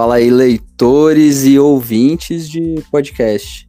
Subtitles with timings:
[0.00, 3.68] Fala aí, leitores e ouvintes de podcast.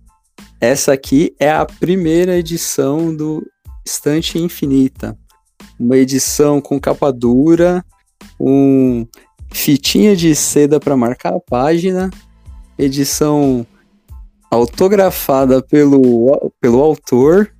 [0.62, 3.46] Essa aqui é a primeira edição do
[3.86, 5.20] Estante Infinita.
[5.78, 7.84] Uma edição com capa dura,
[8.40, 9.06] um
[9.52, 12.10] fitinha de seda para marcar a página,
[12.80, 13.68] edição
[14.50, 17.54] autografada pelo, pelo autor,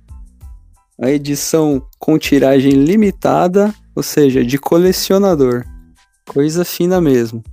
[0.98, 5.62] a edição com tiragem limitada, ou seja, de colecionador.
[6.26, 7.44] Coisa fina mesmo.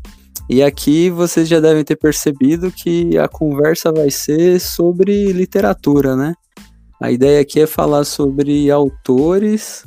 [0.49, 6.33] E aqui vocês já devem ter percebido que a conversa vai ser sobre literatura, né?
[6.99, 9.85] A ideia aqui é falar sobre autores,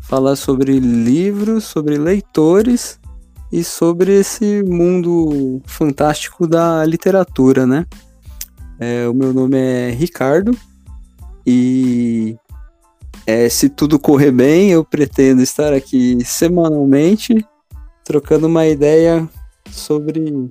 [0.00, 2.98] falar sobre livros, sobre leitores
[3.52, 7.86] e sobre esse mundo fantástico da literatura, né?
[8.80, 10.50] É, o meu nome é Ricardo
[11.46, 12.36] e
[13.24, 17.46] é, se tudo correr bem, eu pretendo estar aqui semanalmente
[18.04, 19.28] trocando uma ideia
[19.70, 20.50] sobre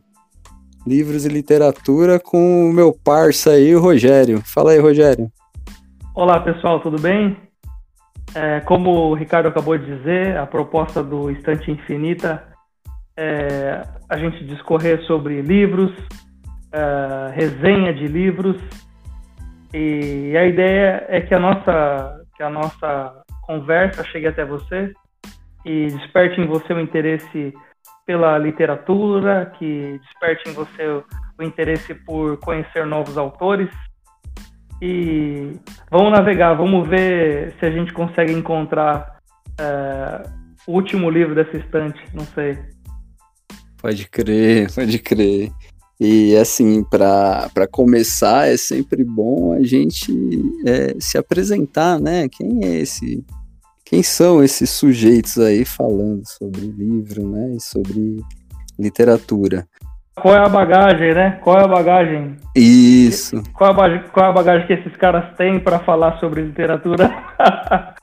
[0.85, 4.41] livros e literatura com o meu parça aí, o Rogério.
[4.45, 5.31] Fala aí, Rogério.
[6.15, 7.37] Olá, pessoal, tudo bem?
[8.33, 12.43] É, como o Ricardo acabou de dizer, a proposta do Estante Infinita
[13.17, 15.91] é a gente discorrer sobre livros,
[16.71, 18.61] é, resenha de livros,
[19.73, 24.91] e a ideia é que a nossa, que a nossa conversa chegue até você
[25.65, 27.53] e desperte em você o interesse
[28.09, 30.83] pela literatura, que desperte em você
[31.37, 33.69] o, interesse por conhecer novos autores.
[34.81, 35.51] E
[35.91, 39.19] vamos navegar, vamos ver se a gente consegue encontrar
[39.59, 40.23] é,
[40.65, 42.57] o último livro dessa estante, não sei.
[43.79, 45.51] Pode crer, pode crer.
[45.99, 50.11] E assim, para começar, é sempre bom a gente
[50.65, 52.27] é, se apresentar, né?
[52.27, 53.23] Quem é esse
[53.89, 58.23] quem são esses sujeitos aí falando sobre livro, né, e sobre
[58.77, 59.65] literatura.
[60.13, 61.39] Qual é a bagagem, né?
[61.41, 62.35] Qual é a bagagem?
[62.55, 63.41] Isso.
[63.51, 66.43] Qual é a bagagem, qual é a bagagem que esses caras têm para falar sobre
[66.43, 67.09] literatura?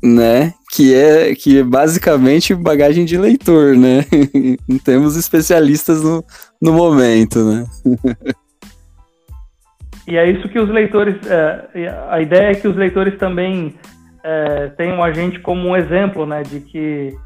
[0.00, 0.52] né?
[0.70, 4.04] Que é que é basicamente bagagem de leitor, né?
[4.68, 6.24] Não temos especialistas no,
[6.62, 7.64] no momento, né?
[10.06, 11.16] e é isso que os leitores.
[11.26, 13.74] É, a ideia é que os leitores também
[14.22, 17.16] é, tenham a gente como um exemplo, né, de que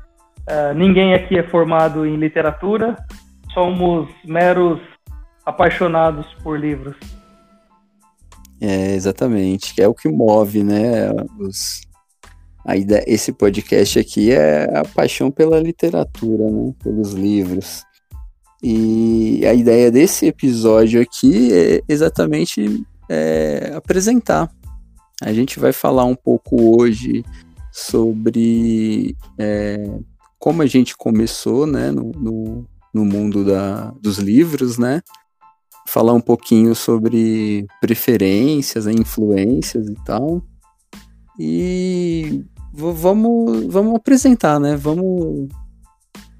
[0.47, 2.97] é, ninguém aqui é formado em literatura,
[3.53, 4.81] somos meros
[5.45, 6.97] apaixonados por livros.
[8.61, 11.83] É, exatamente, que é o que move, né, os,
[12.65, 17.85] a ideia, esse podcast aqui é a paixão pela literatura, né, pelos livros.
[18.63, 24.51] E a ideia desse episódio aqui é exatamente é, apresentar
[25.25, 27.25] a gente vai falar um pouco hoje
[27.73, 29.91] sobre é,
[30.39, 35.01] como a gente começou né, no, no, no mundo da, dos livros, né?
[35.89, 40.43] Falar um pouquinho sobre preferências, influências e tal.
[41.39, 44.77] E vamos, vamos apresentar, né?
[44.77, 45.49] Vamos,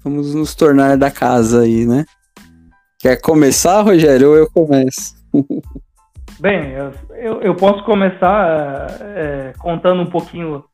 [0.03, 2.05] vamos nos tornar da casa aí, né?
[2.99, 5.15] Quer começar, Rogério, ou eu começo?
[6.39, 6.71] Bem,
[7.11, 10.65] eu, eu posso começar é, contando um pouquinho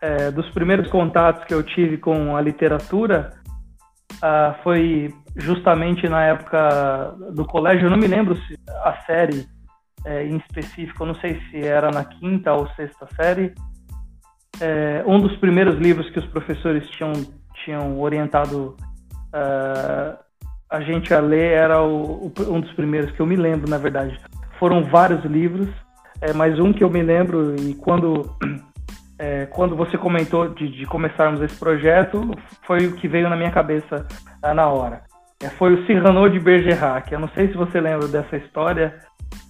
[0.00, 3.30] é, dos primeiros contatos que eu tive com a literatura.
[4.22, 9.46] Ah, foi justamente na época do colégio, eu não me lembro se a série
[10.06, 13.54] é, em específico, eu não sei se era na quinta ou sexta série.
[15.04, 17.12] Um dos primeiros livros que os professores tinham,
[17.64, 18.76] tinham orientado
[19.34, 20.16] uh,
[20.70, 24.18] a gente a ler era o, um dos primeiros que eu me lembro, na verdade,
[24.58, 25.68] foram vários livros,
[26.20, 28.30] é, mas um que eu me lembro, e quando,
[29.18, 32.30] é, quando você comentou de, de, começarmos esse projeto,
[32.66, 34.06] foi o que veio na minha cabeça
[34.42, 35.02] ah, na hora.
[35.42, 37.12] É, foi o Cyrano de Bergerac.
[37.12, 38.94] Eu não sei se você lembra dessa história,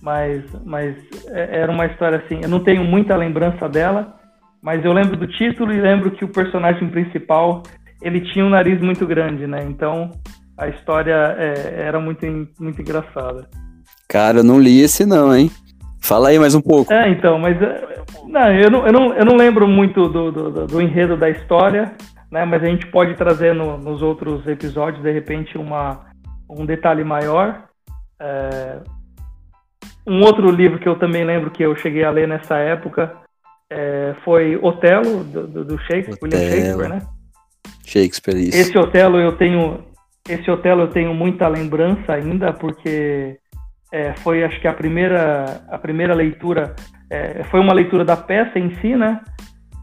[0.02, 0.96] mas, mas
[1.28, 2.40] é, era uma história assim.
[2.42, 4.14] Eu não tenho muita lembrança dela,
[4.62, 7.62] mas eu lembro do título e lembro que o personagem principal
[8.02, 9.60] ele tinha um nariz muito grande, né?
[9.62, 10.10] Então
[10.58, 12.26] a história é, era muito,
[12.58, 13.48] muito engraçada.
[14.08, 15.50] Cara, eu não li esse não, hein?
[16.00, 16.92] Fala aí mais um pouco.
[16.92, 20.66] É, então, mas é, não, eu, não, eu, não, eu não lembro muito do, do,
[20.66, 21.92] do enredo da história,
[22.30, 22.44] né?
[22.44, 26.06] Mas a gente pode trazer no, nos outros episódios, de repente, uma,
[26.48, 27.64] um detalhe maior.
[28.20, 28.80] É,
[30.06, 33.14] um outro livro que eu também lembro que eu cheguei a ler nessa época
[33.70, 36.42] é, foi Otelo, do, do Shakespeare, Otelo.
[36.42, 37.02] William Shakespeare, né?
[37.84, 38.58] Shakespeare, isso.
[38.58, 39.84] Esse Otelo eu tenho,
[40.28, 43.38] esse Otelo eu tenho muita lembrança ainda, porque
[43.94, 46.74] é, foi acho que a primeira, a primeira leitura,
[47.08, 49.20] é, foi uma leitura da peça em si, né?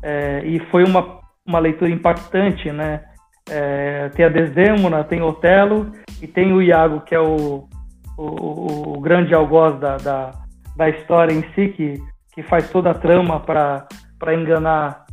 [0.04, 3.06] É, e foi uma, uma leitura impactante, né?
[3.50, 7.70] É, tem a Desdemona, tem Otelo, e tem o Iago, que é o,
[8.18, 10.32] o, o grande algoz da, da,
[10.76, 11.94] da, história em si, que,
[12.34, 13.88] que faz toda a trama para
[14.34, 15.06] enganar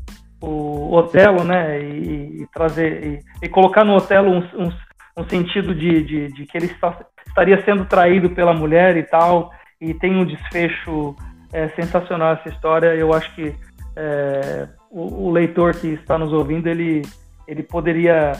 [0.42, 1.80] o Otelo, né?
[1.80, 4.72] E, e trazer e, e, colocar no Otelo um, um,
[5.18, 6.98] um sentido de, de, de, que ele está,
[7.38, 9.50] estaria sendo traído pela mulher e tal.
[9.80, 11.14] E tem um desfecho
[11.52, 12.94] é, sensacional essa história.
[12.94, 13.54] Eu acho que
[13.96, 17.02] é, o, o, leitor que está nos ouvindo ele,
[17.46, 18.32] ele poderia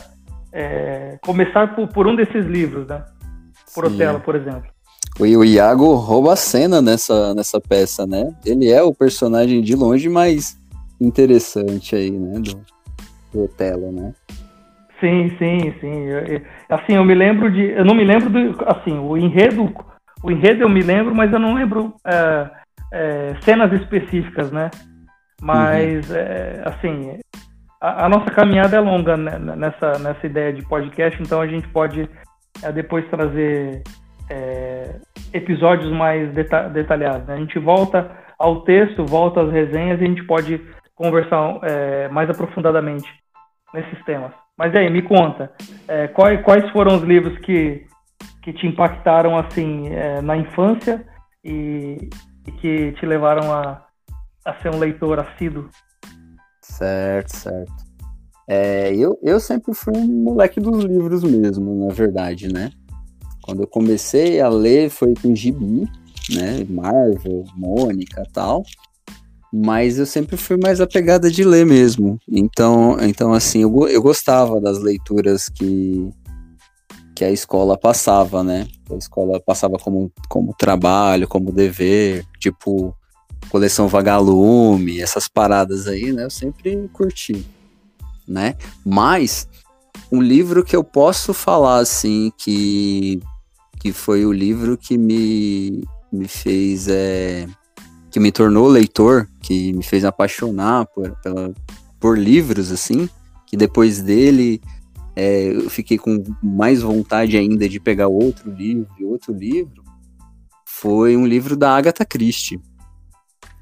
[0.52, 3.04] é, começar por, por, um desses livros, né?
[3.74, 3.94] Por Sim.
[3.94, 4.68] Otelo, por exemplo.
[5.18, 8.34] O, o Iago rouba a cena nessa, nessa peça, né?
[8.44, 10.58] Ele é o personagem de longe mais
[11.00, 12.40] interessante aí, né?
[12.40, 12.60] Do,
[13.32, 14.12] do Otelo, né?
[15.00, 16.04] Sim, sim, sim.
[16.06, 17.70] Eu, assim, eu me lembro de.
[17.70, 18.64] Eu não me lembro do.
[18.66, 19.72] Assim, o enredo.
[20.22, 22.50] O enredo eu me lembro, mas eu não lembro é,
[22.92, 24.70] é, cenas específicas, né?
[25.40, 26.16] Mas, uhum.
[26.16, 27.18] é, assim,
[27.80, 31.68] a, a, nossa caminhada é longa né, nessa, nessa ideia de podcast, então a gente
[31.68, 32.08] pode
[32.62, 33.84] é, depois trazer
[34.28, 34.96] é,
[35.32, 37.28] episódios mais deta detalhados.
[37.28, 37.34] Né?
[37.34, 40.60] A gente volta ao texto, volta às resenhas e a gente pode
[40.96, 43.08] conversar é, mais aprofundadamente
[43.72, 44.32] nesses temas.
[44.58, 45.52] Mas aí, me conta,
[45.86, 47.86] é, quais, quais, foram os livros que,
[48.42, 51.06] que te impactaram assim é, na infância
[51.44, 52.10] e,
[52.44, 53.86] e, que te levaram a,
[54.44, 55.68] a ser um leitor assíduo?
[56.60, 57.88] Certo, certo.
[58.48, 62.70] É, eu, eu sempre fui um moleque dos livros mesmo, na verdade, né?
[63.42, 65.88] Quando eu comecei a ler foi com gibi,
[66.34, 66.66] né?
[66.68, 68.64] Marvel, Mônica tal
[69.52, 72.18] mas eu sempre fui mais apegada de ler mesmo.
[72.28, 76.12] Então, então assim, eu, eu gostava das leituras que,
[77.14, 78.68] que a escola passava, né?
[78.90, 82.94] A escola passava como, como trabalho, como dever, tipo
[83.50, 86.24] coleção Vagalume, essas paradas aí, né?
[86.24, 87.46] Eu sempre curti,
[88.26, 88.54] né?
[88.84, 89.48] Mas
[90.12, 93.20] um livro que eu posso falar assim que
[93.80, 97.46] que foi o livro que me me fez é,
[98.18, 101.54] que me tornou leitor, que me fez apaixonar por, pela,
[102.00, 103.08] por livros, assim,
[103.46, 104.60] que depois dele
[105.14, 109.84] é, eu fiquei com mais vontade ainda de pegar outro livro e outro livro,
[110.66, 112.60] foi um livro da Agatha Christie,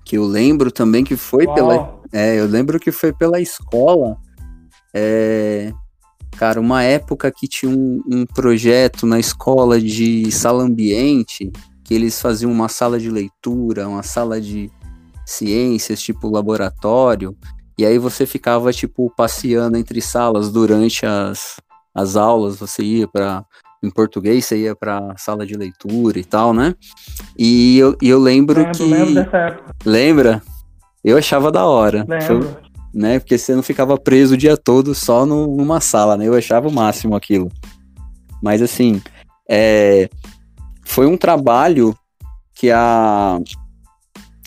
[0.06, 1.54] que eu lembro também que foi Uau.
[1.54, 2.00] pela...
[2.10, 4.16] É, eu lembro que foi pela escola,
[4.94, 5.70] é,
[6.38, 11.52] cara, uma época que tinha um, um projeto na escola de sala ambiente,
[11.86, 14.68] que eles faziam uma sala de leitura, uma sala de
[15.24, 17.36] ciências, tipo laboratório,
[17.78, 21.58] e aí você ficava, tipo, passeando entre salas durante as,
[21.94, 23.44] as aulas, você ia para
[23.84, 26.74] em português, você ia para sala de leitura e tal, né?
[27.38, 28.82] E eu, e eu lembro, lembro que.
[28.84, 29.74] Lembro dessa época.
[29.84, 30.42] Lembra?
[31.04, 32.04] Eu achava da hora.
[32.08, 32.42] Lembro.
[32.42, 32.56] Foi,
[32.92, 33.20] né?
[33.20, 36.26] Porque você não ficava preso o dia todo só no, numa sala, né?
[36.26, 37.48] Eu achava o máximo aquilo.
[38.42, 39.00] Mas assim,
[39.48, 40.08] é,
[40.86, 41.94] foi um trabalho
[42.54, 43.38] que a,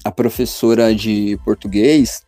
[0.03, 2.25] a professora de português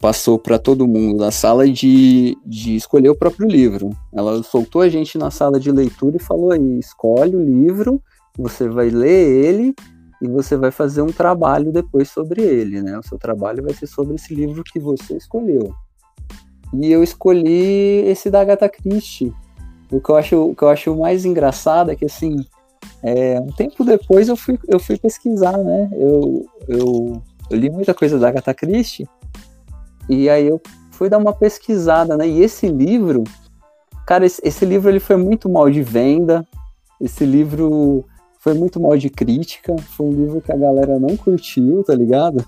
[0.00, 3.90] passou para todo mundo na sala de, de escolher o próprio livro.
[4.12, 8.02] Ela soltou a gente na sala de leitura e falou aí, escolhe o livro,
[8.36, 9.74] você vai ler ele
[10.20, 12.98] e você vai fazer um trabalho depois sobre ele, né?
[12.98, 15.72] O seu trabalho vai ser sobre esse livro que você escolheu.
[16.72, 19.32] E eu escolhi esse da Agatha Christie.
[19.92, 22.44] O que eu acho, o que eu acho mais engraçado é que assim,
[23.06, 25.90] é, um tempo depois eu fui, eu fui pesquisar, né?
[25.92, 29.06] Eu, eu, eu li muita coisa da Agatha Christie
[30.08, 30.58] e aí eu
[30.90, 32.26] fui dar uma pesquisada, né?
[32.26, 33.22] E esse livro,
[34.06, 36.48] cara, esse, esse livro ele foi muito mal de venda,
[36.98, 38.06] esse livro
[38.38, 42.42] foi muito mal de crítica, foi um livro que a galera não curtiu, tá ligado?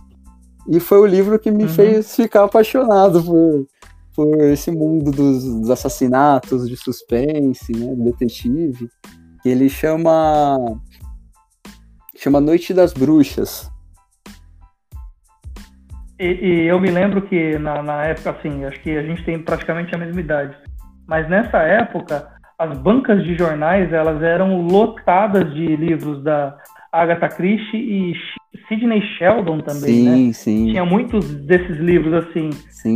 [0.66, 1.68] E foi o livro que me uhum.
[1.68, 3.66] fez ficar apaixonado por,
[4.14, 7.94] por esse mundo dos, dos assassinatos, de suspense, né?
[7.94, 8.88] Detetive
[9.48, 10.56] ele chama
[12.16, 13.70] chama Noite das Bruxas.
[16.18, 19.38] E, e eu me lembro que na, na, época, assim, acho que a gente tem
[19.38, 20.56] praticamente a mesma idade,
[21.06, 22.26] mas nessa época
[22.58, 26.56] as bancas de jornais elas eram lotadas de livros da
[26.90, 28.14] Agatha Christie e
[28.66, 30.32] Sidney Sheldon também, sim, né?
[30.32, 30.66] Sim.
[30.70, 32.48] Tinha muitos desses livros assim,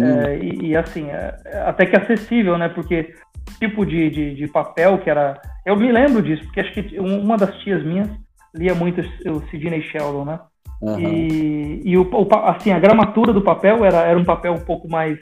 [0.03, 1.35] é, e, e, assim é,
[1.67, 2.71] até que acessível, né?
[2.71, 3.15] Porque
[3.59, 5.41] tipo de, de, de, papel que era.
[5.65, 8.09] Eu me lembro disso, porque acho que uma das tias minhas
[8.55, 10.41] lia muito o Sidney Sheldon, né?
[10.83, 10.99] Uhum.
[10.99, 12.09] E, e o,
[12.45, 15.19] assim, a gramatura do papel era, era um papel um pouco mais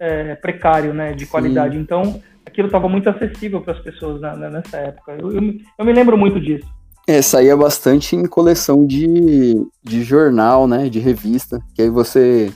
[0.00, 1.12] é, precário, né?
[1.12, 1.74] De qualidade.
[1.74, 1.80] Sim.
[1.80, 5.12] Então, aquilo estava muito acessível para as pessoas na, na, nessa época.
[5.12, 6.66] Eu, eu, eu, me lembro muito disso.
[7.06, 10.88] É, saía bastante em coleção de, de jornal, né?
[10.88, 11.60] De revista.
[11.74, 12.52] Que aí você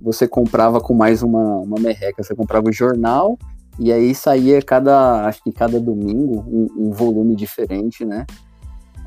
[0.00, 2.22] você comprava com mais uma, uma merreca.
[2.22, 3.38] Você comprava o jornal
[3.80, 8.26] E aí saía cada, acho que cada domingo, um, um volume diferente, né?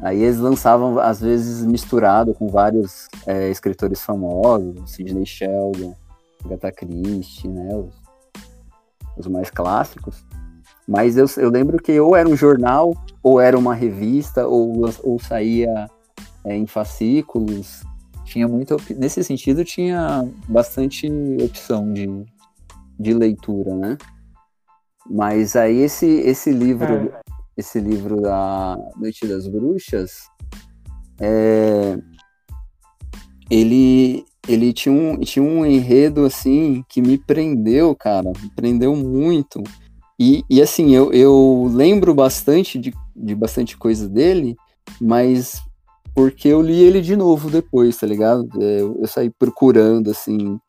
[0.02, 5.96] Aí eles lançavam, às vezes, misturado com vários é, escritores famosos, Sidney Sheldon,
[6.44, 7.70] Agatha Christie, né?
[7.76, 7.94] Os,
[9.16, 10.26] os mais clássicos.
[10.88, 15.20] Mas eu, eu, lembro que ou era um jornal, ou era uma revista, ou, ou
[15.20, 15.88] saía
[16.44, 17.84] é, em fascículos.
[18.26, 18.76] Tinha muita.
[18.98, 21.08] Nesse sentido, tinha bastante
[21.44, 22.26] opção de,
[23.00, 23.98] de leitura, né?
[25.10, 27.22] Mas aí esse, esse livro, é.
[27.58, 30.30] esse livro da Noite das Bruxas,
[31.20, 31.98] é,
[33.50, 39.62] ele, ele tinha, um, tinha um enredo assim que me prendeu, cara, me prendeu muito.
[40.20, 44.56] E, e assim, eu, eu lembro bastante de, de bastante coisa dele,
[45.02, 45.62] mas
[46.16, 48.48] porque eu li ele de novo depois, tá ligado?
[48.62, 50.60] É, eu, eu saí procurando, assim,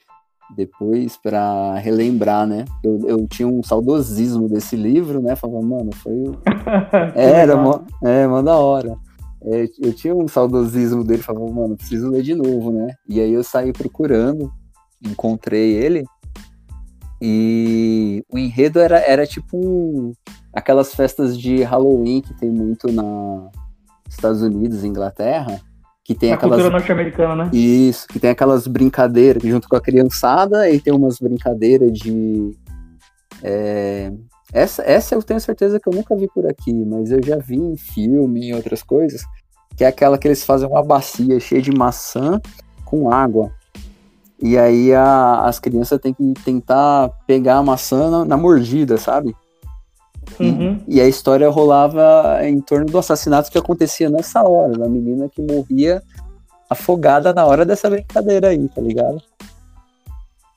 [0.51, 2.65] depois para relembrar, né?
[2.83, 5.37] Eu, eu tinha um saudosismo desse livro, né?
[5.37, 6.33] Falava, mano, foi.
[7.15, 8.97] Era, mó, é, mó da hora.
[9.43, 12.95] É, eu tinha um saudosismo dele, falava, mano, preciso ler de novo, né?
[13.09, 14.51] E aí eu saí procurando,
[15.03, 16.05] encontrei ele.
[17.21, 20.13] E o enredo era, era tipo um,
[20.53, 23.51] aquelas festas de Halloween que tem muito na
[24.09, 25.61] Estados Unidos, Inglaterra,
[26.05, 27.51] que tem a aquelas cultura norte-americana, né?
[27.53, 32.55] Isso, que tem aquelas brincadeiras junto com a criançada e tem umas brincadeiras de
[33.43, 34.13] é...
[34.53, 37.57] essa essa eu tenho certeza que eu nunca vi por aqui, mas eu já vi
[37.57, 39.23] em filme e outras coisas,
[39.77, 42.39] que é aquela que eles fazem uma bacia cheia de maçã
[42.85, 43.51] com água.
[44.43, 49.35] E aí a, as crianças têm que tentar pegar a maçã na, na mordida, sabe?
[50.41, 50.81] Uhum.
[50.89, 55.41] E, a história rolava em torno do assassinato que acontecia nessa hora, da menina que
[55.43, 56.03] morria
[56.69, 59.23] afogada na hora dessa brincadeira aí, tá ligado?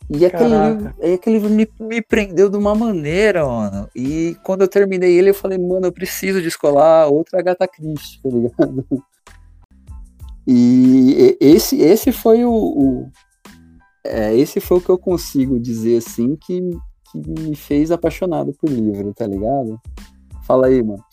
[0.10, 3.90] E aquele livro, aquele livro me, me prendeu de uma maneira, mano.
[3.94, 8.30] E quando eu terminei ele, eu falei, mano, eu preciso descolar outra Agatha Christie, tá
[8.30, 8.86] ligado?
[10.50, 13.12] E esse, esse foi o, o
[14.06, 16.62] é, esse foi o que eu consigo dizer assim que
[17.22, 19.80] que me fez apaixonado por livro, tá ligado?
[20.46, 21.04] Fala aí, mano.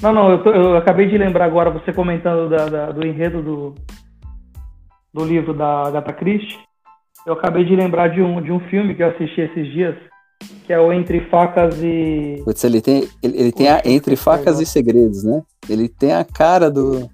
[0.00, 3.42] Não, não, eu, tô, eu acabei de lembrar agora, você comentando da, da, do enredo
[3.42, 3.74] do,
[5.12, 6.58] do livro da Agatha Christie.
[7.26, 9.96] Eu acabei de lembrar de um, de um filme que eu assisti esses dias,
[10.64, 12.40] que é o Entre Facas e.
[12.44, 15.42] Putz, ele tem, ele, ele tem a Entre Facas e Segredos, né?
[15.68, 17.10] Ele tem a cara do.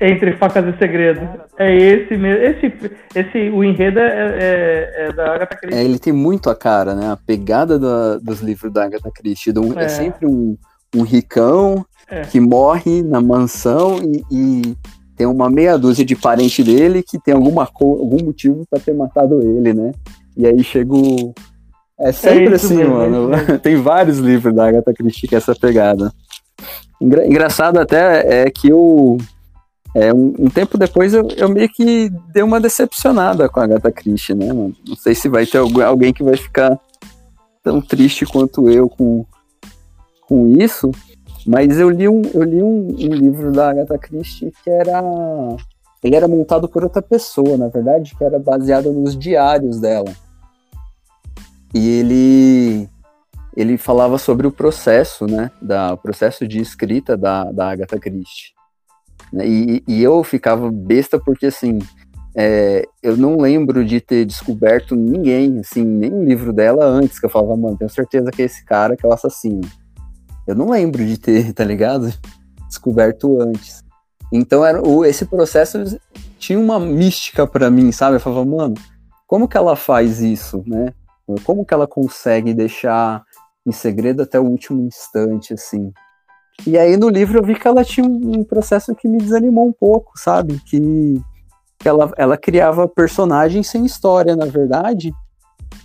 [0.00, 1.28] Entre Facas e Segredos.
[1.56, 2.42] É esse mesmo.
[2.42, 5.78] Esse, esse, o enredo é, é, é da Agatha Christie.
[5.78, 7.10] É, ele tem muito a cara, né?
[7.10, 9.52] A pegada do, dos livros da Agatha Christie.
[9.56, 9.84] Um, é.
[9.84, 9.88] é.
[9.88, 10.56] sempre um,
[10.94, 12.22] um ricão é.
[12.22, 14.76] que morre na mansão e, e,
[15.16, 19.40] tem uma meia dúzia de parente dele que tem alguma, algum motivo para ter matado
[19.40, 19.92] ele, né?
[20.36, 21.32] E aí chega o.
[22.00, 23.30] É sempre é assim, mesmo, mano.
[23.62, 26.12] tem vários livros da Agatha Christie que é essa pegada.
[27.00, 29.18] Engra engraçado até é que o.
[29.94, 33.92] É, um, um, tempo depois eu, eu, meio que dei uma decepcionada com a Agatha
[33.92, 34.52] Christie, né?
[34.52, 36.78] Não sei se vai ter alguém que vai ficar
[37.62, 39.24] tão triste quanto eu com,
[40.26, 40.90] com isso,
[41.46, 45.00] mas eu li, um, eu li um, um livro da Agatha Christie que era.
[46.02, 50.12] Ele era montado por outra pessoa, na verdade, que era baseado nos diários dela.
[51.72, 52.88] E ele
[53.56, 58.52] ele falava sobre o processo, né, da, o processo de escrita da, da Agatha Christie.
[59.42, 61.78] E, e eu ficava besta porque, assim,
[62.36, 67.30] é, eu não lembro de ter descoberto ninguém, assim, o livro dela antes, que eu
[67.30, 69.62] falava, mano, tenho certeza que é esse cara que é o assassino.
[70.46, 72.12] Eu não lembro de ter, tá ligado?
[72.68, 73.82] Descoberto antes.
[74.32, 75.98] Então era, o, esse processo
[76.38, 78.16] tinha uma mística para mim, sabe?
[78.16, 78.74] Eu falava, mano,
[79.26, 80.92] como que ela faz isso, né?
[81.44, 83.22] Como que ela consegue deixar
[83.66, 85.90] em segredo até o último instante, assim?
[86.66, 89.72] E aí no livro eu vi que ela tinha um processo que me desanimou um
[89.72, 90.60] pouco, sabe?
[90.64, 91.20] Que,
[91.84, 95.12] ela, ela criava personagens sem história, na verdade.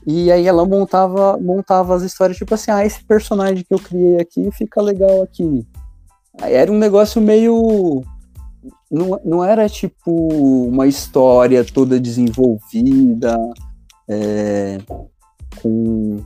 [0.07, 4.17] E aí ela montava, montava as histórias, tipo assim, ah, esse personagem que eu criei
[4.17, 5.67] aqui fica legal aqui.
[6.41, 8.01] Aí era um negócio meio.
[8.89, 10.11] Não, não era tipo
[10.67, 13.37] uma história toda desenvolvida,
[14.07, 14.79] é,
[15.61, 16.19] com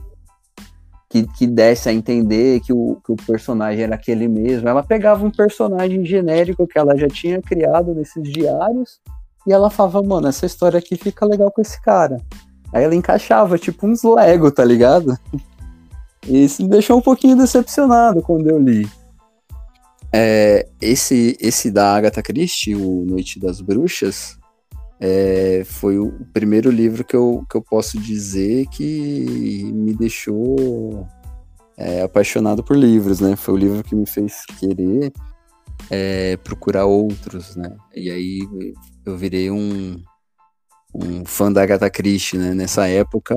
[1.14, 4.68] que, que desse a entender que o, que o personagem era aquele mesmo.
[4.68, 8.98] Ela pegava um personagem genérico que ela já tinha criado nesses diários
[9.46, 12.16] e ela falava, mano, essa história aqui fica legal com esse cara.
[12.72, 15.16] Aí ela encaixava, tipo uns Lego, tá ligado?
[16.26, 18.88] E isso me deixou um pouquinho decepcionado quando eu li.
[20.10, 24.38] É, esse, esse da Agatha Christie, o Noite das Bruxas,
[25.06, 31.06] é, foi o primeiro livro que eu, que eu posso dizer que me deixou
[31.76, 33.36] é, apaixonado por livros, né?
[33.36, 35.12] Foi o livro que me fez querer
[35.90, 37.76] é, procurar outros, né?
[37.94, 38.48] E aí
[39.04, 40.02] eu virei um,
[40.94, 42.54] um fã da Agatha Christie, né?
[42.54, 43.34] Nessa época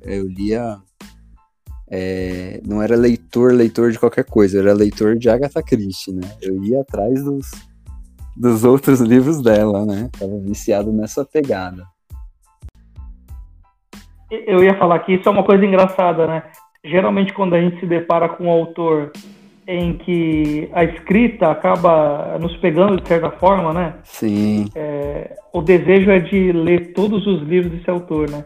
[0.00, 0.80] eu lia
[1.90, 6.22] é, não era leitor, leitor de qualquer coisa, era leitor de Agatha Christie, né?
[6.40, 7.50] Eu ia atrás dos,
[8.36, 10.08] dos outros livros dela, né?
[10.18, 11.84] Tava viciado nessa pegada.
[14.30, 16.42] Eu ia falar que isso é uma coisa engraçada, né?
[16.84, 19.12] Geralmente quando a gente se depara com um autor
[19.66, 23.94] em que a escrita acaba nos pegando de certa forma, né?
[24.02, 24.66] Sim.
[24.74, 28.44] É, o desejo é de ler todos os livros desse autor, né?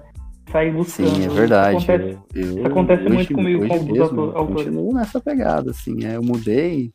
[0.50, 1.08] Sair buscando.
[1.08, 1.78] Sim, é verdade.
[1.78, 4.64] Isso acontece, eu, eu, isso acontece hoje, muito comigo com alguns mesmo, autores.
[4.64, 6.04] continuo nessa pegada, assim.
[6.04, 6.92] É, eu mudei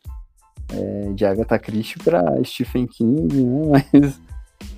[0.73, 3.85] é, de Agatha Christie para Stephen King, né?
[3.93, 4.19] Mas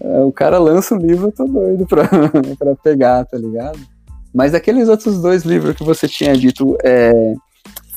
[0.02, 2.08] é, o cara lança um livro, eu tô doido pra,
[2.58, 3.80] pra pegar, tá ligado?
[4.34, 7.34] Mas aqueles outros dois livros que você tinha dito, é,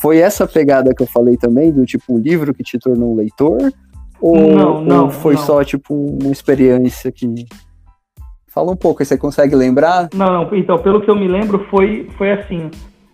[0.00, 3.16] foi essa pegada que eu falei também, do tipo um livro que te tornou um
[3.16, 3.72] leitor?
[4.20, 5.42] Ou, Não, não, ou foi não.
[5.42, 7.46] só tipo uma experiência que.
[8.48, 10.08] Fala um pouco, você consegue lembrar?
[10.14, 12.70] Não, não, então, pelo que eu me lembro, foi, foi assim,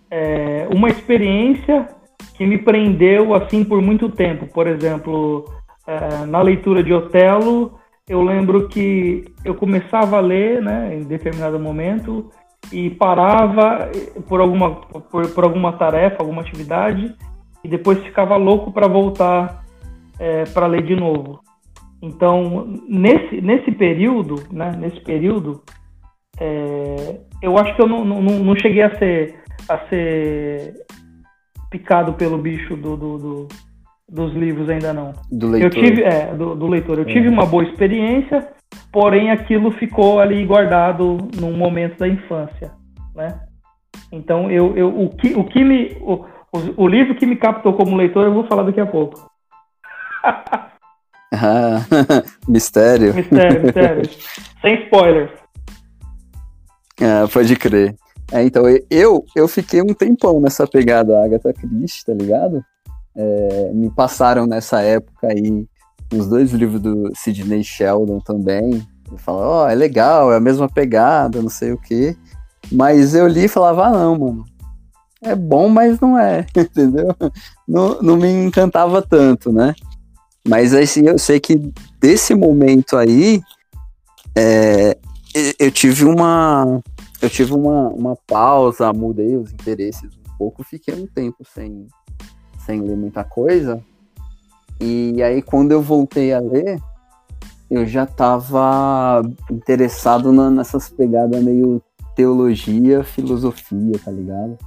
[0.09, 1.89] é, uma experiência
[2.35, 4.47] que me prendeu, assim, por muito tempo.
[4.47, 5.45] Por exemplo,
[5.87, 11.59] é, na leitura de Otelo, eu lembro que eu começava a ler, né, em determinado
[11.59, 12.31] momento,
[12.73, 13.91] e parava
[14.29, 17.15] por alguma, por, por alguma tarefa, alguma atividade,
[17.63, 19.65] e depois ficava louco para voltar
[20.19, 21.41] é, para ler de novo.
[22.01, 25.63] Então, nesse, nesse período, né, nesse período,
[26.41, 29.37] é, eu acho que eu não, não, não cheguei a ser,
[29.69, 30.75] a ser
[31.73, 33.49] picado pelo bicho do, do- do-
[34.09, 35.13] dos livros ainda não.
[35.31, 35.71] Do Eu leitor.
[35.83, 37.33] tive, é, do, do leitor, eu tive Uhum.
[37.35, 38.47] uma boa experiência,
[38.93, 42.71] porém aquilo ficou ali guardado num momento da infância,
[43.17, 43.41] né?
[44.13, 45.97] Então, eu, eu, o, que, o que me.
[46.03, 46.27] O,
[46.77, 49.19] o, livro que me captou como leitor, eu vou falar daqui a pouco.
[51.35, 51.79] Ah,
[52.47, 53.15] mistério.
[53.15, 54.03] Mistério, mistério.
[54.61, 55.31] Sem spoilers.
[57.01, 57.95] Ah, pode crer.
[58.31, 62.65] É, então, eu, eu fiquei um tempão nessa pegada Agatha Christie, tá ligado?
[63.15, 65.67] É, me passaram nessa época aí
[66.15, 68.87] os dois livros do Sidney Sheldon também.
[69.09, 72.17] Ele fala, ó, é legal, é a mesma pegada, não sei o quê.
[72.71, 74.45] Mas eu li e falava, ah, não, mano.
[75.23, 77.15] É bom, mas não é, entendeu?
[77.67, 79.75] Não, não me encantava tanto, né?
[80.47, 83.41] Mas assim, eu sei que desse momento aí,
[84.37, 84.97] é,
[85.59, 86.81] eu tive uma
[87.23, 91.87] eu tive uma, uma pausa, mudei os interesses um pouco, fiquei um tempo sem,
[92.67, 93.81] sem ler muita coisa.
[94.81, 96.81] E aí quando eu voltei a ler,
[97.71, 101.81] eu já estava interessado na- nessas pegadas meio
[102.17, 104.59] teologia, filosofia, tá ligado?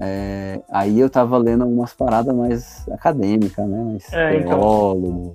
[0.00, 3.82] É, aí eu tava lendo algumas paradas mais acadêmicas, né?
[3.82, 4.50] Mais É, então.
[4.60, 5.34] teólogo.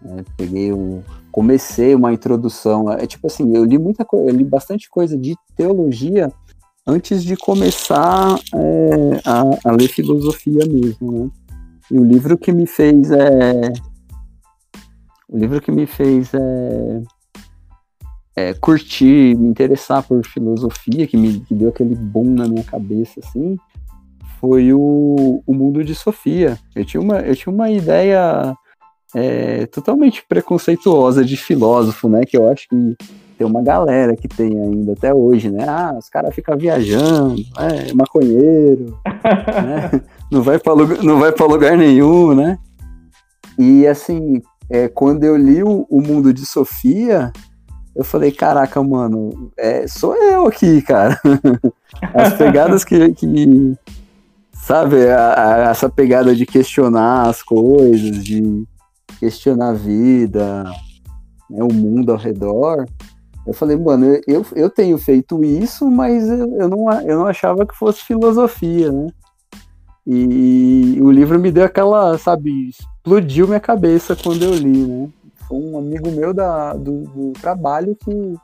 [0.00, 0.24] né?
[0.38, 1.02] Peguei um,
[1.34, 2.88] comecei uma introdução.
[2.92, 6.32] É tipo assim, eu li muita coisa, li bastante coisa de teologia
[6.86, 11.30] antes de começar é, a, a ler filosofia mesmo, né?
[11.90, 13.72] E o livro que me fez é.
[15.28, 17.02] O livro que me fez é,
[18.36, 23.18] é, curtir, me interessar por filosofia, que me que deu aquele boom na minha cabeça,
[23.18, 23.56] assim,
[24.38, 26.56] foi o, o Mundo de Sofia.
[26.76, 28.54] Eu tinha uma, eu tinha uma ideia
[29.14, 32.22] é, totalmente preconceituosa de filósofo, né?
[32.26, 32.96] Que eu acho que
[33.38, 35.64] tem uma galera que tem ainda até hoje, né?
[35.68, 40.00] Ah, os caras ficam viajando, é maconheiro, né?
[40.30, 42.58] Não vai para lugar, não vai para lugar nenhum, né?
[43.58, 47.32] E assim, é, quando eu li o, o Mundo de Sofia,
[47.94, 51.20] eu falei, caraca, mano, é, sou eu aqui, cara.
[52.12, 53.74] As pegadas que, que
[54.52, 55.34] sabe, a-
[55.66, 58.64] a- essa pegada de questionar as coisas, de
[59.24, 60.64] questionar a vida,
[61.48, 62.84] né, o mundo ao redor.
[63.46, 67.26] Eu falei, mano, eu- eu, eu tenho feito isso, mas eu, eu, não, eu não
[67.26, 69.06] achava que fosse filosofia, né?
[70.06, 75.08] E o livro me deu aquela, sabe, explodiu minha cabeça quando eu li, né?
[75.48, 78.34] Foi um amigo meu da, do, do trabalho que,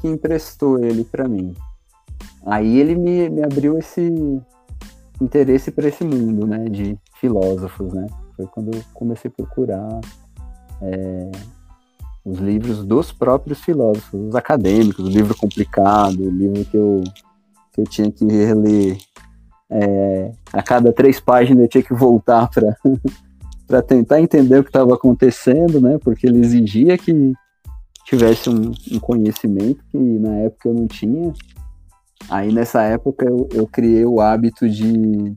[0.00, 1.54] que emprestou ele para mim.
[2.44, 4.40] Aí ele me, me abriu esse
[5.20, 8.06] interesse para esse mundo, né, de filósofos, né?
[8.38, 10.00] Foi quando eu comecei a procurar
[10.80, 11.30] é,
[12.24, 17.02] os livros dos próprios filósofos, os acadêmicos, o livro complicado, o livro que eu,
[17.72, 18.96] que eu tinha que reler
[19.70, 22.76] é, a cada três páginas eu tinha que voltar para
[23.66, 25.98] para tentar entender o que estava acontecendo, né?
[25.98, 27.34] Porque ele exigia que
[28.06, 31.34] tivesse um, um, conhecimento que na época eu não tinha.
[32.30, 35.36] Aí nessa época eu, eu criei o hábito de,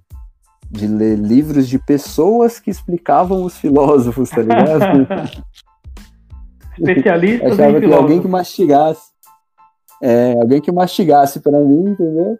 [0.71, 5.07] de ler livros de pessoas que explicavam os filósofos, tá ligado?
[6.79, 9.11] Especialistas Achava que alguém que mastigasse.
[10.01, 12.37] É, alguém que mastigasse para mim, entendeu?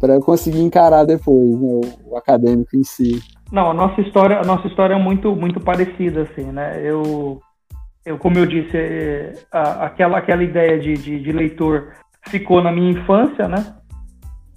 [0.00, 3.22] Para eu conseguir encarar depois, né, o, o, acadêmico em si.
[3.52, 6.80] Não, a nossa história, a nossa história é muito, muito parecida, assim, né?
[6.82, 7.40] Eu,
[8.04, 11.92] eu como eu disse, é, a, aquela, aquela ideia de, de, de, leitor
[12.26, 13.76] ficou na minha infância, né?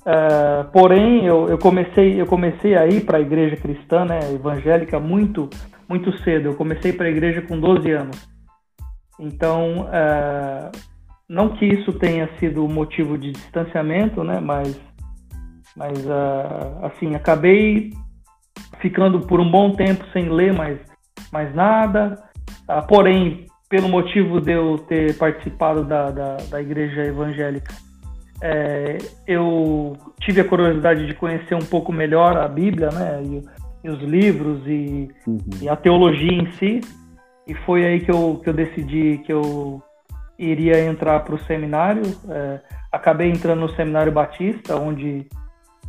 [0.07, 5.01] Uh, porém, eu, eu comecei eu comecei a ir para a igreja cristã, né, evangélica,
[5.01, 5.49] muito
[5.87, 6.49] muito cedo.
[6.49, 8.27] Eu comecei para a igreja com 12 anos.
[9.19, 10.71] Então, uh,
[11.27, 14.39] não que isso tenha sido motivo de distanciamento, né?
[14.39, 14.79] Mas,
[15.75, 17.91] mas uh, assim, acabei
[18.79, 20.79] ficando por um bom tempo sem ler mais,
[21.31, 22.23] mais nada.
[22.69, 27.73] Uh, porém, pelo motivo de eu ter participado da, da, da igreja evangélica,
[28.41, 33.21] é, eu tive a curiosidade de conhecer um pouco melhor a Bíblia, né?
[33.23, 33.41] E,
[33.83, 35.39] e os livros e, uhum.
[35.61, 36.81] e, a teologia em si.
[37.47, 39.81] E foi aí que eu, que eu decidi que eu
[40.37, 42.03] iria entrar para o seminário.
[42.29, 42.59] É,
[42.91, 45.25] acabei entrando no Seminário Batista, onde,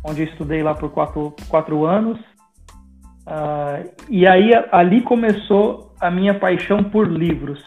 [0.03, 2.19] onde eu estudei lá por quatro, quatro anos.
[3.27, 7.59] Uh, e aí ali começou a minha paixão por livros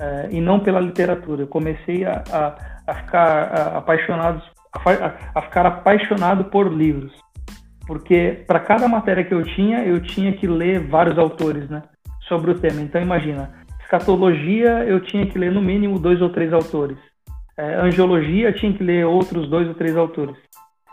[0.00, 1.42] uh, e não pela literatura.
[1.42, 4.42] Eu comecei a, a, a ficar a, apaixonado
[4.72, 7.12] a, a, ficar apaixonado por livros,
[7.86, 11.82] porque para cada matéria que eu tinha eu tinha que ler vários autores, né,
[12.28, 12.80] sobre o tema.
[12.80, 16.98] Então imagina Escatologia, eu tinha que ler no mínimo dois ou três autores.
[17.56, 20.36] É, angiologia, tinha que ler outros dois ou três autores.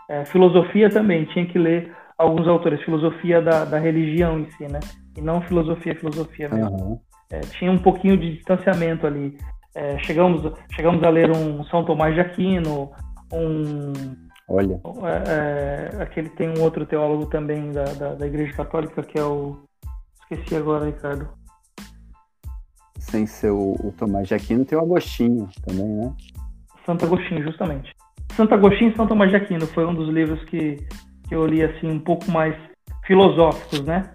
[0.08, 2.82] É, filosofia também, tinha que ler alguns autores.
[2.82, 4.78] Filosofia da, da religião em si, né?
[5.16, 6.70] E não filosofia, filosofia mesmo.
[6.70, 7.00] Uhum.
[7.30, 9.36] É, tinha um pouquinho de distanciamento ali.
[9.74, 12.90] É, chegamos, chegamos a ler um São Tomás de Aquino,
[13.32, 13.92] um...
[14.48, 14.80] Olha.
[15.04, 19.24] É, é, aquele tem um outro teólogo também da, da, da Igreja Católica, que é
[19.24, 19.58] o...
[20.20, 21.28] Esqueci agora, Ricardo
[23.02, 26.12] sem ser o, o Tomás de Aquino, tem o Agostinho também, né?
[26.86, 27.92] Santo Agostinho, justamente.
[28.34, 30.76] Santo Agostinho e São Tomás de Aquino foi um dos livros que,
[31.28, 32.56] que eu li assim um pouco mais
[33.06, 34.10] filosóficos, né?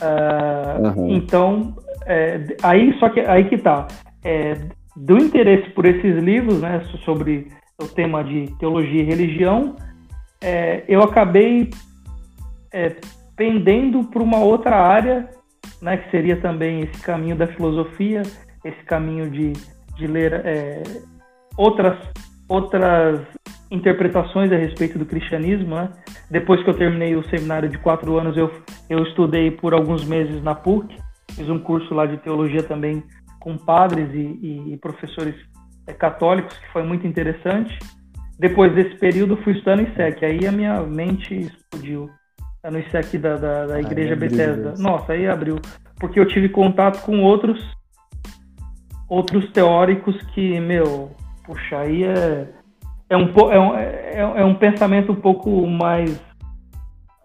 [0.00, 1.08] Uh, uhum.
[1.10, 1.74] Então,
[2.06, 3.86] é, aí só que aí que tá.
[4.24, 4.54] É,
[4.98, 7.48] do interesse por esses livros, né, sobre
[7.80, 9.76] o tema de teologia e religião,
[10.40, 11.70] é, eu acabei
[12.72, 12.96] é,
[13.36, 15.28] pendendo para uma outra área
[15.80, 18.22] né, que seria também esse caminho da filosofia,
[18.64, 19.52] esse caminho de,
[19.96, 20.82] de ler é,
[21.56, 21.96] outras,
[22.48, 23.20] outras
[23.70, 25.76] interpretações a respeito do cristianismo.
[25.76, 25.90] Né?
[26.28, 28.50] Depois que eu terminei o seminário de quatro anos, eu,
[28.90, 30.96] eu estudei por alguns meses na PUC,
[31.34, 33.04] fiz um curso lá de teologia também
[33.40, 35.34] com padres e, e, professores
[35.86, 37.78] é, católicos, que foi muito interessante.
[38.38, 42.08] Depois desse período, fui estudando em SEC, aí a minha mente explodiu
[42.70, 44.74] no ISEC da, da, da Igreja aí Bethesda.
[44.78, 45.56] Nossa, aí abriu.
[45.98, 47.58] Porque eu tive contato com outros
[49.08, 51.10] outros teóricos que, meu,
[51.44, 52.46] puxa, aí é,
[53.08, 56.20] é, um, é, um, é, é um pensamento um pouco mais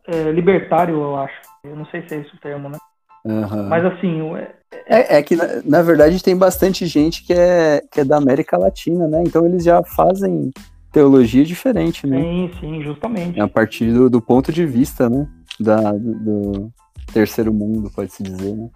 [0.08, 1.42] é, libertário, eu acho.
[1.64, 2.78] Eu não sei se é esse o termo, né?
[3.26, 3.70] Uhum.
[3.70, 4.22] Mas assim.
[4.86, 8.58] É, é que, na, na, verdade, tem bastante gente que é, que é da América
[8.58, 9.24] Latina, né?
[9.26, 10.52] Então eles já fazem
[10.92, 12.22] teologia diferente, né?
[12.22, 13.40] Sim, sim, justamente.
[13.40, 15.28] É a partir do, do ponto de vista, né?
[15.60, 16.72] Da, do, do
[17.14, 18.70] terceiro mundo, pode-se dizer, né?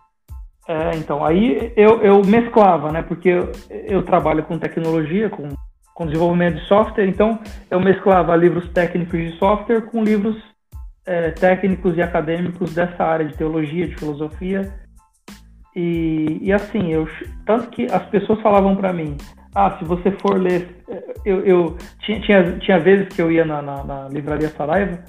[0.68, 3.02] É, então, aí eu, eu mesclava, né?
[3.02, 5.50] Porque eu, eu trabalho com tecnologia, com,
[5.94, 7.40] com desenvolvimento de software, então
[7.72, 10.36] eu mesclava livros técnicos de software com livros
[11.08, 14.72] é, técnicos e acadêmicos dessa área de teologia, de filosofia.
[15.74, 17.08] E, e assim, eu,
[17.46, 19.16] tanto que as pessoas falavam para mim,
[19.56, 20.68] ah, se você for ler.
[21.26, 25.04] Eu, eu tinha, tinha, tinha vezes que eu ia na, na, na livraria Saraiva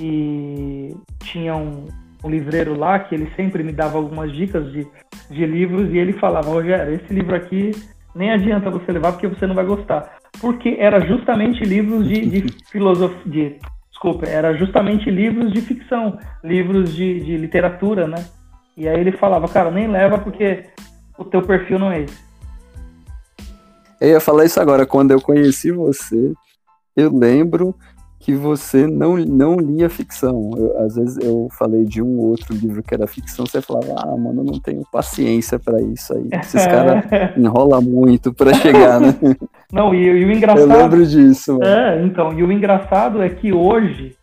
[0.00, 1.86] e tinha um,
[2.24, 4.86] um, livreiro lá que ele sempre me dava algumas dicas de,
[5.30, 7.72] de livros e ele falava: Rogério, esse livro aqui
[8.14, 10.16] nem adianta você levar porque você não vai gostar.
[10.40, 13.20] Porque era justamente livros de, de filosofia.
[13.26, 13.58] De,
[13.96, 18.22] desculpa, era justamente livros de ficção, livros de, de literatura, né?
[18.76, 20.64] E aí ele falava: cara, nem leva porque
[21.16, 22.26] o teu perfil não é esse.
[23.98, 24.84] Eu ia falar isso agora.
[24.84, 26.34] Quando eu conheci você,
[26.94, 27.74] eu lembro
[28.26, 30.50] que você não, não lia ficção.
[30.56, 34.16] Eu, às vezes eu falei de um outro livro que era ficção, você falava, ah,
[34.16, 36.28] mano, eu não tenho paciência para isso aí.
[36.40, 37.04] Esses caras
[37.36, 39.14] enrolam muito para chegar, né?
[39.72, 40.70] Não, e, e, o engraçado.
[40.72, 41.52] Eu lembro disso.
[41.52, 41.64] Mano.
[41.66, 44.16] É, então, e o engraçado é que hoje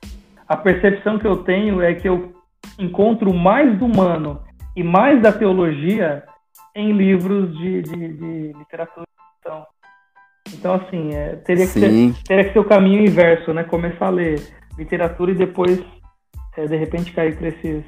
[0.49, 2.33] a percepção que eu tenho é que eu
[2.77, 4.41] encontro mais do humano
[4.75, 6.23] e mais da teologia
[6.75, 9.05] em livros de, de, de literatura.
[9.39, 9.65] Então,
[10.63, 13.65] então assim, é, teria, que ser, teria que ser o caminho inverso, né?
[13.65, 14.41] Começar a ler
[14.77, 15.77] literatura e depois,
[16.55, 17.83] é, de repente, cair para esses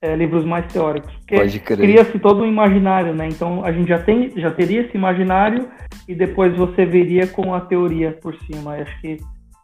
[0.00, 1.12] é, livros mais teóricos.
[1.16, 3.26] Porque cria-se todo um imaginário, né?
[3.26, 5.68] Então a gente já, tem, já teria esse imaginário
[6.06, 8.76] e depois você veria com a teoria por cima.
[8.76, 9.16] Acho que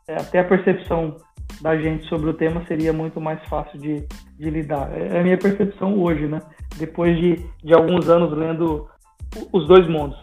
[0.09, 1.15] é, até a percepção
[1.63, 4.05] da gente sobre o tema seria muito mais fácil de,
[4.37, 4.91] de lidar.
[4.93, 6.41] É, é a minha percepção hoje, né?
[6.77, 8.89] Depois de, de alguns anos lendo
[9.53, 10.19] os dois mundos.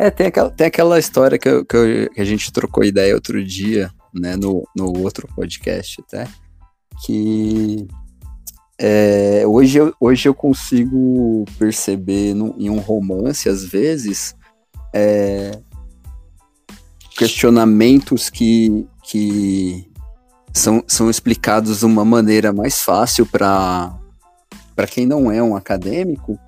[0.00, 3.14] É, tem aquela, tem aquela história que, eu, que, eu, que a gente trocou ideia
[3.14, 6.26] outro dia, né, no, no outro podcast até,
[7.04, 7.86] que
[8.78, 14.34] é, hoje, eu, hoje eu consigo perceber no, em um romance, às vezes,
[14.94, 15.50] é,
[17.14, 19.86] questionamentos que, que
[20.50, 23.98] são, são explicados de uma maneira mais fácil para
[24.88, 26.40] quem não é um acadêmico.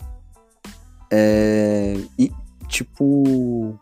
[1.11, 2.33] É, e,
[2.73, 3.79] tipo,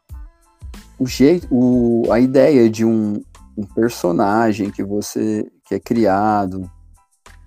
[0.98, 3.22] o jeito, o, a ideia de um,
[3.56, 6.68] um personagem que você que é criado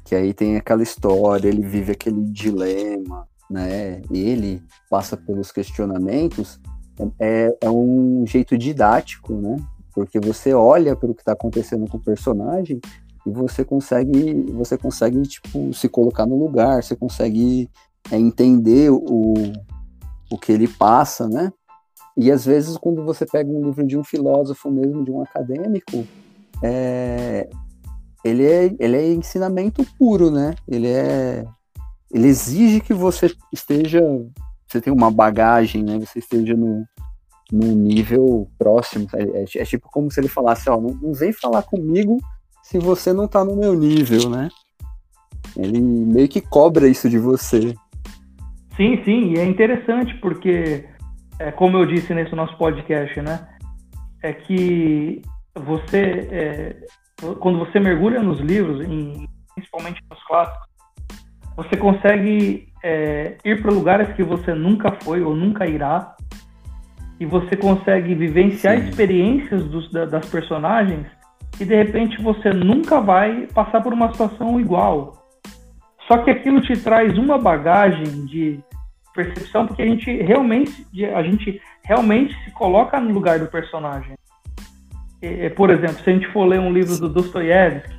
[0.06, 4.02] que aí tem aquela história, ele vive aquele dilema, né?
[4.12, 6.60] Ele passa pelos questionamentos,
[7.20, 9.58] é, é um jeito didático, né?
[9.94, 12.80] Porque você olha para o que está acontecendo com o personagem
[13.26, 17.70] e você consegue, você consegue tipo se colocar no lugar, você consegue
[18.12, 19.34] é, entender o,
[20.34, 21.54] o que ele passa, né?
[22.17, 26.08] E às vezes quando você pega um livro de um filósofo mesmo, de um acadêmico,
[26.63, 27.48] é,
[28.24, 30.56] ele é, ele é ensinamento puro, né?
[30.67, 31.46] Ele é.
[32.12, 34.02] Ele exige que você esteja.
[34.67, 36.00] Você tenha uma bagagem, né?
[36.00, 36.84] Você esteja no,
[37.52, 39.08] num nível próximo.
[39.13, 42.17] É, é, é, tipo como se ele falasse, ó, não, não vem falar comigo
[42.63, 44.50] se você não tá no meu nível, né?
[45.56, 47.76] Ele meio que cobra isso de você.
[48.76, 50.86] Sim, sim, e é interessante porque,
[51.40, 53.48] é, como eu disse nesse nosso podcast, né?
[54.22, 55.22] É que
[55.56, 56.76] você é,
[57.40, 60.68] quando você mergulha nos livros, em, principalmente nos clássicos,
[61.56, 66.16] você consegue é, ir para lugares que você nunca foi ou nunca irá,
[67.20, 68.90] e você consegue vivenciar Sim.
[68.90, 71.06] experiências dos, da, das personagens
[71.60, 75.23] e de repente você nunca vai passar por uma situação igual.
[76.08, 78.60] Só que aquilo te traz uma bagagem de
[79.13, 84.16] percepção porque a gente realmente a gente realmente se coloca no lugar do personagem.
[85.56, 87.94] Por exemplo, se a gente for ler um livro do Dostoiévski,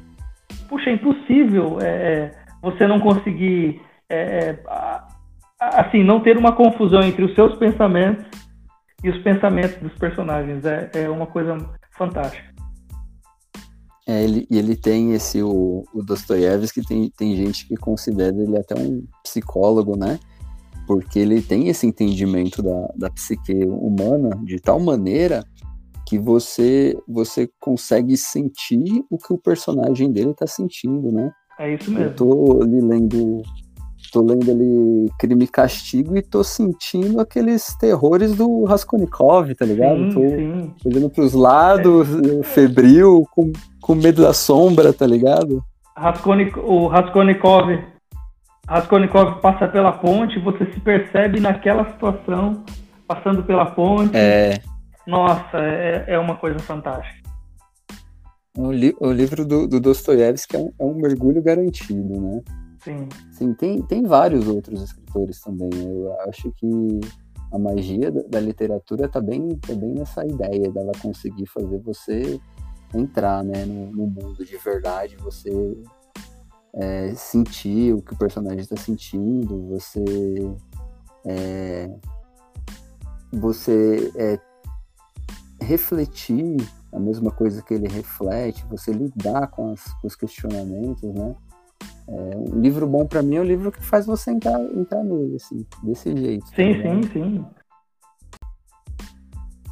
[0.68, 4.58] puxa, é impossível é, é você não conseguir, é, é
[5.58, 8.26] assim, não ter uma confusão entre os seus pensamentos
[9.02, 10.64] e os pensamentos dos personagens.
[10.64, 11.56] É, é uma coisa
[11.96, 12.53] fantástica.
[14.06, 18.74] É, ele, ele tem esse, o, o Dostoiévski, tem, tem gente que considera ele até
[18.78, 20.18] um psicólogo, né?
[20.86, 25.42] Porque ele tem esse entendimento da, da psique humana de tal maneira
[26.06, 31.32] que você você consegue sentir o que o personagem dele está sentindo, né?
[31.58, 32.04] É isso mesmo.
[32.04, 33.42] Eu tô ali lendo
[34.14, 39.96] tô lendo ali Crime e Castigo e tô sentindo aqueles terrores do Raskolnikov, tá ligado?
[39.96, 40.74] Sim, tô sim.
[40.84, 42.42] olhando pros lados, é.
[42.44, 45.64] febril, com, com medo da sombra, tá ligado?
[45.96, 47.76] Raskolnik, o Raskolnikov
[48.68, 52.64] Raskolnikov passa pela ponte, você se percebe naquela situação,
[53.06, 54.16] passando pela ponte.
[54.16, 54.60] É.
[55.06, 57.28] Nossa, é, é uma coisa fantástica.
[58.56, 62.40] O, li o livro do, do Dostoiévski é um, é um mergulho garantido, né?
[62.84, 63.08] Sim.
[63.32, 65.70] Sim, tem, tem vários outros escritores também.
[65.74, 67.00] Eu acho que
[67.50, 72.38] a magia da, da literatura tá bem, tá bem nessa ideia dela conseguir fazer você
[72.94, 75.50] entrar né, no, no mundo de verdade, você
[76.74, 80.04] é, sentir o que o personagem está sentindo, você
[81.24, 81.90] é,
[83.32, 84.38] você é,
[85.60, 86.56] refletir
[86.92, 91.34] a mesma coisa que ele reflete, você lidar com, as, com os questionamentos, né?
[92.08, 95.36] É, um livro bom para mim é um livro que faz você entrar, entrar nele,
[95.36, 96.46] assim, desse jeito.
[96.48, 97.44] Sim, tá sim, sim.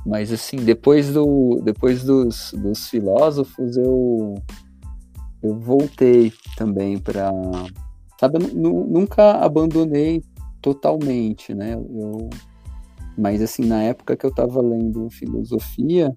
[0.04, 4.34] Mas assim, depois, do, depois dos, dos filósofos, eu,
[5.42, 7.30] eu voltei também para.
[8.18, 10.24] Sabe, eu nunca abandonei
[10.60, 11.74] totalmente, né?
[11.74, 12.30] Eu,
[13.16, 16.16] mas, assim, na época que eu estava lendo filosofia,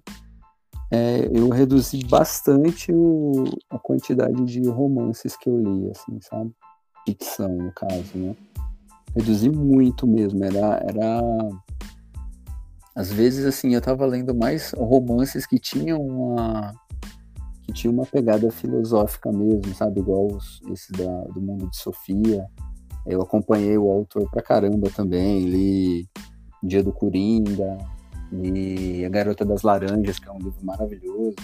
[0.90, 6.52] é, eu reduzi bastante o, a quantidade de romances que eu li, assim, sabe?
[7.04, 8.36] Ficção, no caso, né?
[9.14, 10.44] Reduzi muito mesmo.
[10.44, 11.20] Era, era.
[12.94, 16.72] Às vezes, assim, eu estava lendo mais romances que tinham uma.
[17.64, 20.00] que tinham uma pegada filosófica mesmo, sabe?
[20.00, 22.46] Igual os, esse da, do mundo de Sofia
[23.04, 26.08] Eu acompanhei o autor pra caramba também, li
[26.62, 27.78] Dia do Coringa,
[28.32, 31.36] li A Garota das Laranjas, que é um livro maravilhoso.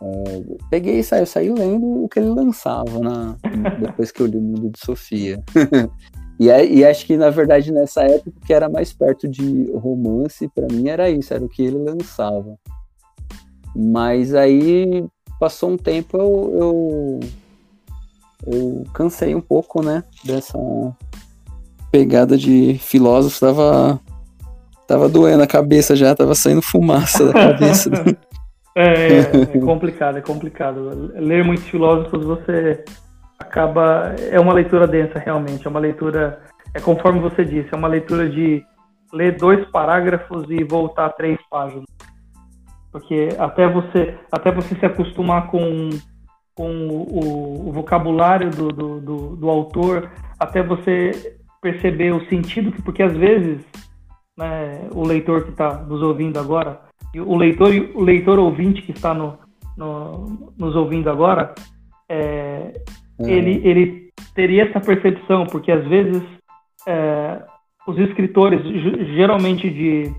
[0.00, 3.36] Uh, peguei e saí, saí lendo o que ele lançava na,
[3.80, 5.42] depois que eu li o Mundo de Sofia.
[6.38, 10.66] e, e, acho que, na verdade, nessa época, que era mais perto de romance, para
[10.66, 12.58] mim era isso, era o que ele lançava.
[13.74, 15.06] Mas aí,
[15.38, 17.20] passou um tempo, eu, eu,
[18.46, 20.58] eu cansei um pouco, né, dessa
[21.90, 24.00] pegada de filósofo, tava,
[24.86, 27.90] tava doendo a cabeça já, tava saindo fumaça da cabeça.
[28.76, 29.18] É, é,
[29.54, 31.12] é complicado, é complicado.
[31.14, 32.84] Ler muitos filósofos, você
[33.38, 34.16] acaba.
[34.32, 35.64] É uma leitura densa, realmente.
[35.64, 36.40] É uma leitura.
[36.74, 38.64] É conforme você disse, é uma leitura de
[39.12, 41.84] ler dois parágrafos e voltar três páginas.
[42.90, 45.90] Porque até você, até você se acostumar com,
[46.54, 52.82] com o, o vocabulário do, do, do, do, autor, até você perceber o sentido, que,
[52.82, 53.60] porque às vezes
[54.36, 56.80] né, o leitor que está nos ouvindo agora
[57.20, 59.38] o leitor o leitor ouvinte que está no,
[59.76, 61.54] no nos ouvindo agora,
[62.08, 62.72] é,
[63.18, 63.28] uhum.
[63.28, 66.22] ele, ele teria essa percepção, porque às vezes
[66.86, 67.42] é,
[67.86, 68.60] os escritores,
[69.14, 70.12] geralmente de,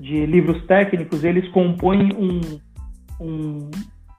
[0.00, 2.40] de livros técnicos, eles compõem um,
[3.20, 3.70] um,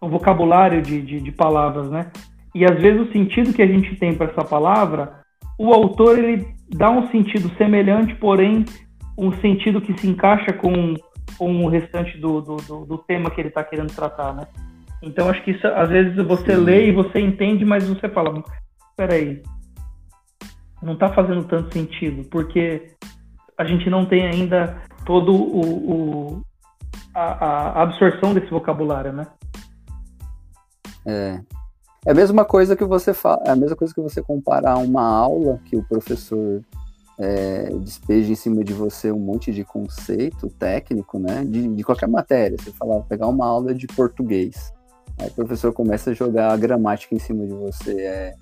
[0.02, 2.12] um vocabulário de, de, de, palavras, né?
[2.54, 5.22] E às vezes o sentido que a gente tem para essa palavra,
[5.60, 8.66] o autor ele dá um sentido semelhante, porém
[9.18, 10.96] um sentido que se encaixa com
[11.38, 14.48] com o restante do, do, do, do tema que ele está querendo tratar, né?
[15.02, 16.64] Então acho que isso, às vezes você Sim.
[16.64, 18.42] lê e você entende, mas você fala,
[18.96, 19.44] peraí,
[20.82, 22.92] não está fazendo tanto sentido, porque
[23.58, 26.42] a gente não tem ainda todo o, o
[27.14, 29.28] a, a, absorção desse vocabulário, né?
[31.06, 31.40] É.
[32.06, 35.04] É a mesma coisa que você fala, é a mesma coisa que você comparar uma
[35.04, 36.62] aula que o professor
[37.20, 41.44] é, despeja em cima de você um monte de conceito técnico, né?
[41.44, 42.58] De, de qualquer matéria.
[42.60, 44.72] Você falar, pegar uma aula de português.
[45.18, 48.02] Aí o professor começa a jogar a gramática em cima de você.
[48.02, 48.36] É,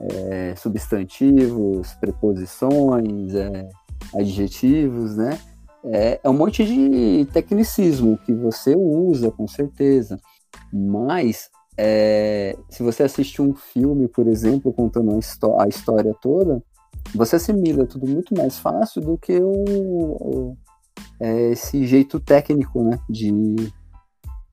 [0.00, 3.68] é substantivos, preposições, é,
[4.14, 5.38] adjetivos, né?
[5.84, 10.18] É, é um monte de tecnicismo que você usa, com certeza.
[10.72, 16.62] Mas é, se você assiste um filme, por exemplo, contando a, a história toda,
[17.14, 20.56] você assimila tudo muito mais fácil do que o, o
[21.20, 23.30] é, esse jeito técnico, né, de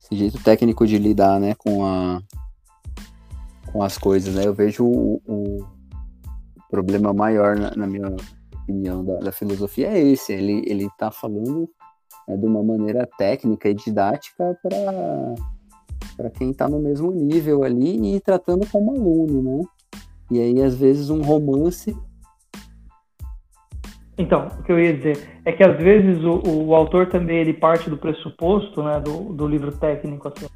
[0.00, 2.20] esse jeito técnico de lidar, né, com a
[3.72, 4.46] com as coisas, né?
[4.46, 5.66] Eu vejo o, o
[6.70, 8.14] problema maior na, na minha
[8.62, 10.32] opinião da, da, filosofia é esse.
[10.32, 11.68] Ele ele está falando
[12.28, 15.34] é, de uma maneira técnica e didática para
[16.16, 19.64] para quem está no mesmo nível ali e tratando como aluno, né?
[20.30, 21.96] E aí às vezes um romance
[24.16, 27.52] então, o que eu ia dizer é que às vezes o, o autor também ele
[27.52, 30.46] parte do pressuposto, né, do, do livro técnico, assim,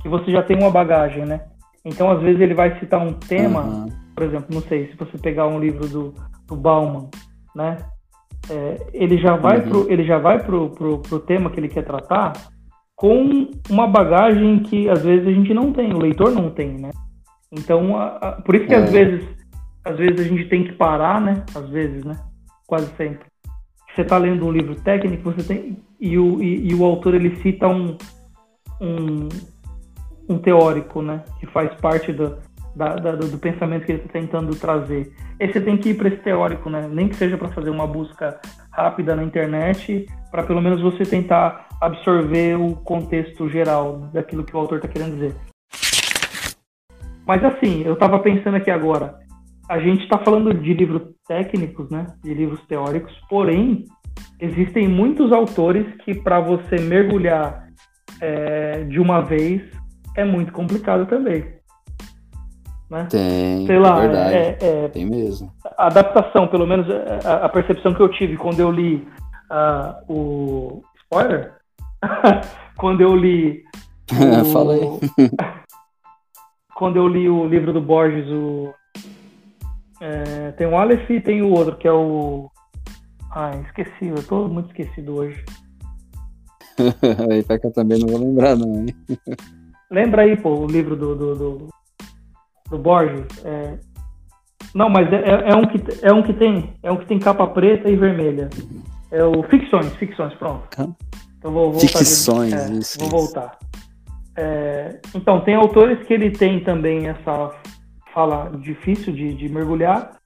[0.00, 1.40] que você já tem uma bagagem, né?
[1.84, 3.88] Então, às vezes ele vai citar um tema, uhum.
[4.14, 6.14] por exemplo, não sei, se você pegar um livro do,
[6.46, 7.08] do Bauman,
[7.54, 7.76] né?
[8.50, 9.68] É, ele já vai uhum.
[9.68, 12.32] pro, ele já vai pro, pro, pro tema que ele quer tratar
[12.94, 16.90] com uma bagagem que às vezes a gente não tem, o leitor não tem, né?
[17.50, 18.78] Então, a, a, por isso que é.
[18.78, 19.38] às vezes
[19.84, 21.44] às vezes a gente tem que parar, né?
[21.54, 22.14] Às vezes, né?
[22.68, 23.26] Quase sempre.
[23.92, 27.34] Você está lendo um livro técnico, você tem e o, e, e o autor ele
[27.42, 27.96] cita um,
[28.80, 29.28] um,
[30.28, 32.38] um teórico, né, que faz parte do,
[32.76, 35.12] da, da, do pensamento que ele está tentando trazer.
[35.40, 37.86] E você tem que ir para esse teórico, né, nem que seja para fazer uma
[37.86, 38.40] busca
[38.70, 44.58] rápida na internet, para pelo menos você tentar absorver o contexto geral daquilo que o
[44.60, 45.34] autor está querendo dizer.
[47.26, 49.18] Mas assim, eu estava pensando aqui agora,
[49.68, 52.06] a gente está falando de livros técnicos, né?
[52.24, 53.84] De livros teóricos, porém
[54.40, 57.68] existem muitos autores que para você mergulhar
[58.20, 59.62] é, de uma vez
[60.16, 61.58] é muito complicado também.
[62.90, 63.06] Né?
[63.10, 64.34] Tem, Sei lá, é verdade.
[64.34, 65.52] É, é, tem mesmo.
[65.76, 69.06] A adaptação, pelo menos é, a, a, percepção que eu tive quando eu li
[69.50, 71.54] uh, o spoiler,
[72.78, 73.62] quando eu li
[74.10, 74.44] o...
[74.46, 74.80] Falei.
[76.74, 78.72] quando eu li o livro do Borges, o
[80.00, 82.50] é, tem o Aleph e tem o outro, que é o.
[83.32, 85.44] Ai, esqueci, eu tô muito esquecido hoje.
[87.30, 88.94] aí que eu também não vou lembrar, não, hein?
[89.90, 91.68] Lembra aí, pô, o livro do, do, do,
[92.70, 93.26] do Borges.
[93.44, 93.78] É...
[94.74, 96.74] Não, mas é, é, um que, é um que tem.
[96.82, 98.50] É um que tem capa preta e vermelha.
[99.10, 100.68] É o Ficções, Ficções, pronto.
[101.38, 102.98] Então vou, vou Ficções, é, isso.
[102.98, 103.58] Vou voltar.
[104.36, 107.50] É, então, tem autores que ele tem também essa
[108.18, 110.16] fala difícil de, de mergulhar.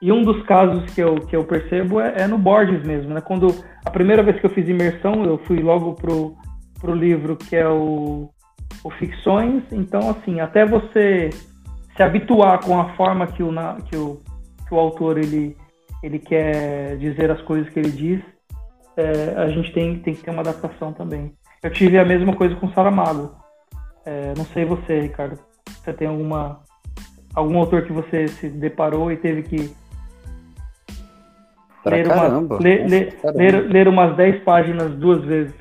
[0.00, 3.20] E um dos casos que eu, que eu percebo é, é, no Borges mesmo, né?
[3.20, 3.48] Quando
[3.84, 6.36] a primeira vez que eu fiz imersão, eu fui logo pro,
[6.80, 8.30] pro livro que é o,
[8.84, 9.64] o Ficções.
[9.72, 11.30] Então, assim, até você
[11.96, 13.50] se habituar com a forma que o,
[13.90, 14.20] que o,
[14.68, 15.56] que o autor ele,
[16.04, 18.22] ele quer dizer as coisas que ele diz,
[18.96, 21.32] é, a gente tem, tem que ter uma adaptação também.
[21.64, 23.34] Eu tive a mesma coisa com Saramago.
[24.06, 25.36] É, não sei você, Ricardo.
[25.66, 26.62] Você tem alguma
[27.34, 29.70] algum autor que você se deparou e teve que
[31.82, 35.54] Pra ler, caramba, uma, ler, ler, ler, ler, umas 10 páginas duas vezes.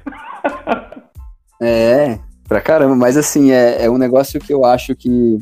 [1.62, 5.40] é, pra caramba, mas assim, é, é um negócio que eu acho que,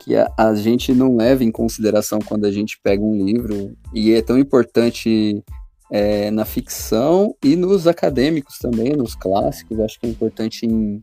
[0.00, 4.14] que a, a, gente não leva em consideração quando a gente pega um livro, e
[4.14, 5.44] é tão importante
[5.92, 11.02] é, na ficção e nos acadêmicos também, nos clássicos, acho que é importante em,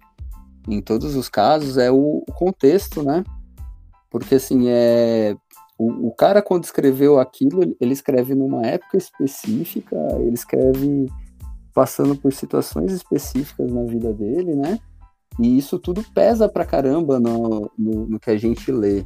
[0.68, 3.24] em todos os casos, é o, o contexto, né?
[4.18, 5.36] Porque assim, é,
[5.78, 11.11] o, o, cara, quando escreveu aquilo, ele escreve numa época específica, ele escreve
[11.74, 14.80] passando por situações específicas na vida dele, né?
[15.38, 19.03] E isso tudo pesa pra caramba no, no, no que a gente lê.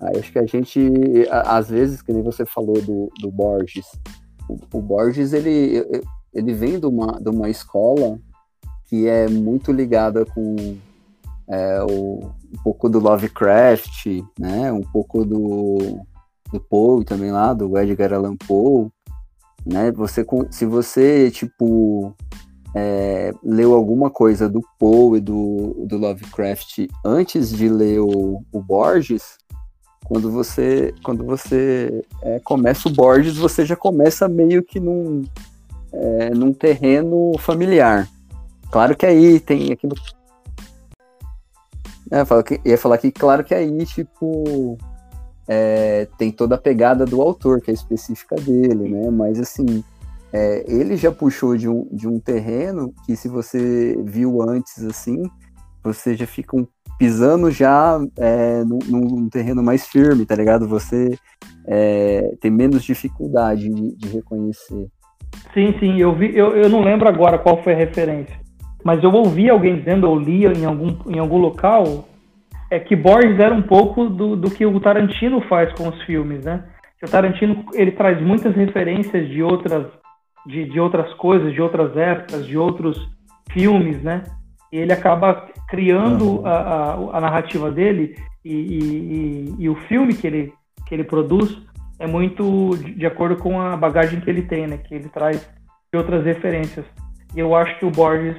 [0.00, 0.90] Aí acho que a gente,
[1.30, 3.86] às vezes, que nem você falou do, do Borges,
[4.48, 5.86] o, o Borges, ele,
[6.34, 8.18] ele vem de uma, de uma escola
[8.86, 10.76] que é muito ligada com
[11.48, 14.06] é, o, um pouco do Lovecraft,
[14.38, 14.72] né?
[14.72, 16.00] Um pouco do,
[16.52, 18.88] do Poe também lá, do Edgar Allan Poe,
[19.64, 19.90] né?
[19.92, 22.14] Você, se você, tipo,
[22.74, 28.60] é, leu alguma coisa do Poe e do, do Lovecraft antes de ler o, o
[28.60, 29.38] Borges,
[30.04, 35.22] quando você, quando você é, começa o Borges, você já começa meio que num,
[35.92, 38.08] é, num terreno familiar.
[38.70, 39.94] Claro que aí tem aquilo
[42.12, 44.76] é, ia falar que, claro que aí, tipo,
[45.48, 49.10] é, tem toda a pegada do autor, que é específica dele, né?
[49.10, 49.82] Mas, assim,
[50.30, 55.22] é, ele já puxou de um, de um terreno que, se você viu antes, assim,
[55.82, 56.66] você já fica um,
[56.98, 60.68] pisando já é, num, num, terreno mais firme, tá ligado?
[60.68, 61.18] Você
[61.66, 64.86] é, tem menos dificuldade de, de, reconhecer.
[65.52, 68.38] Sim, sim, eu vi, eu, eu não lembro agora qual foi a referência,
[68.84, 72.08] mas eu ouvi alguém dizendo, ou lia em algum, em algum local,
[72.70, 76.44] é que Borges era um pouco do, do que o Tarantino faz com os filmes,
[76.44, 76.64] né?
[77.02, 79.86] O Tarantino ele traz muitas referências de outras,
[80.46, 82.96] de, de outras coisas, de outras épocas, de outros
[83.50, 84.22] filmes, né?
[84.72, 86.46] E ele acaba criando uhum.
[86.46, 90.52] a, a, a, narrativa dele e, e, e, e, o filme que ele,
[90.86, 91.58] que ele produz
[91.98, 94.78] é muito de, de acordo com a bagagem que ele tem, né?
[94.78, 95.46] Que ele traz
[95.92, 96.86] de outras referências.
[97.34, 98.36] E eu acho que o Borges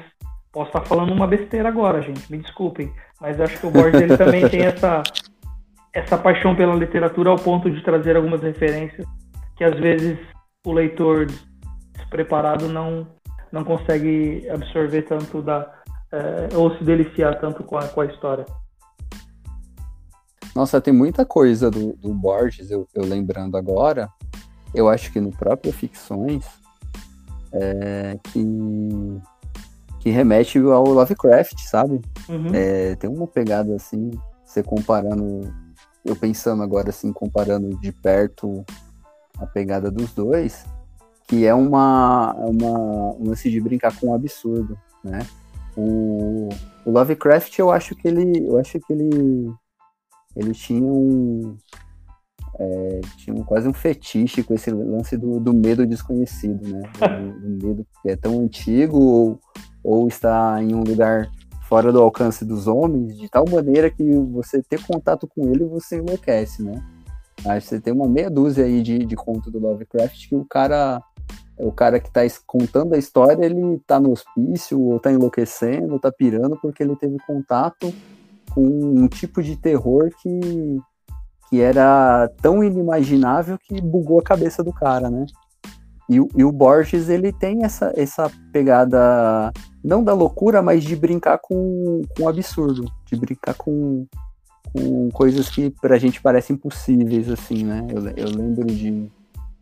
[0.53, 4.15] Posso estar falando uma besteira agora, gente, me desculpem, mas acho que o Borges ele
[4.15, 5.01] também tem essa,
[5.91, 9.03] essa paixão pela literatura ao ponto de trazer algumas referências
[9.57, 10.19] que às vezes
[10.63, 11.25] o leitor
[11.97, 13.07] despreparado não,
[13.51, 15.73] não consegue absorver tanto da
[16.11, 18.45] é, ou se deliciar tanto com a, com a história.
[20.55, 24.07] Nossa, tem muita coisa do, do Borges, eu, eu, lembrando agora.
[24.75, 26.45] Eu acho que no próprio Ficções,
[27.51, 28.39] é, que
[30.03, 32.01] que remete ao Lovecraft, sabe?
[32.27, 32.53] Uhum.
[32.53, 34.11] É, tem uma pegada assim,
[34.43, 35.49] você comparando,
[36.03, 38.65] eu pensando agora assim, comparando de perto
[39.39, 40.65] a pegada dos dois,
[41.25, 45.25] que é uma, uma um lance de brincar com o um absurdo, né?
[45.77, 46.49] O,
[46.85, 49.53] o, Lovecraft, eu acho que ele, eu acho que ele,
[50.35, 51.55] ele tinha um,
[52.59, 56.81] é, tinha quase um fetiche com esse lance do, do medo desconhecido, né?
[56.99, 59.39] Do, do medo que é tão antigo ou,
[59.83, 61.29] ou está em um lugar
[61.67, 65.97] fora do alcance dos homens, de tal maneira que você ter contato com ele você
[65.97, 66.83] enlouquece, né?
[67.43, 71.01] Mas você tem uma meia dúzia aí de, de conto do Lovecraft que o cara
[71.57, 75.99] o cara que está contando a história, ele está no hospício, ou está enlouquecendo, ou
[75.99, 77.93] tá pirando, porque ele teve contato
[78.53, 80.79] com um tipo de terror que,
[81.49, 85.25] que era tão inimaginável que bugou a cabeça do cara, né?
[86.09, 89.51] E, e o Borges, ele tem essa, essa pegada
[89.83, 94.05] não da loucura, mas de brincar com, com o absurdo, de brincar com,
[94.71, 97.85] com coisas que pra gente parecem impossíveis, assim, né?
[97.89, 99.09] Eu, eu lembro de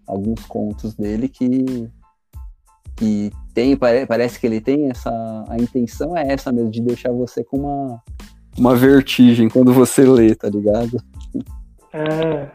[0.07, 1.89] alguns contos dele que,
[2.95, 7.43] que tem, parece que ele tem essa, a intenção é essa mesmo, de deixar você
[7.43, 8.03] com uma,
[8.57, 11.01] uma vertigem quando você lê, tá ligado?
[11.93, 12.47] É,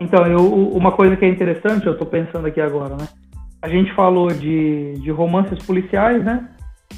[0.00, 3.08] então, eu, uma coisa que é interessante, eu tô pensando aqui agora, né?
[3.60, 6.48] A gente falou de, de romances policiais, né?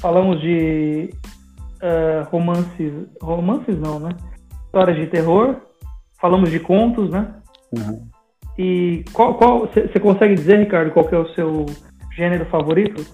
[0.01, 1.09] falamos de
[1.81, 4.09] uh, romances, romances não, né?
[4.65, 5.57] Histórias de terror,
[6.19, 7.35] falamos de contos, né?
[7.71, 8.07] Uhum.
[8.57, 11.65] E qual você consegue dizer, Ricardo, qual que é o seu
[12.15, 13.05] gênero favorito?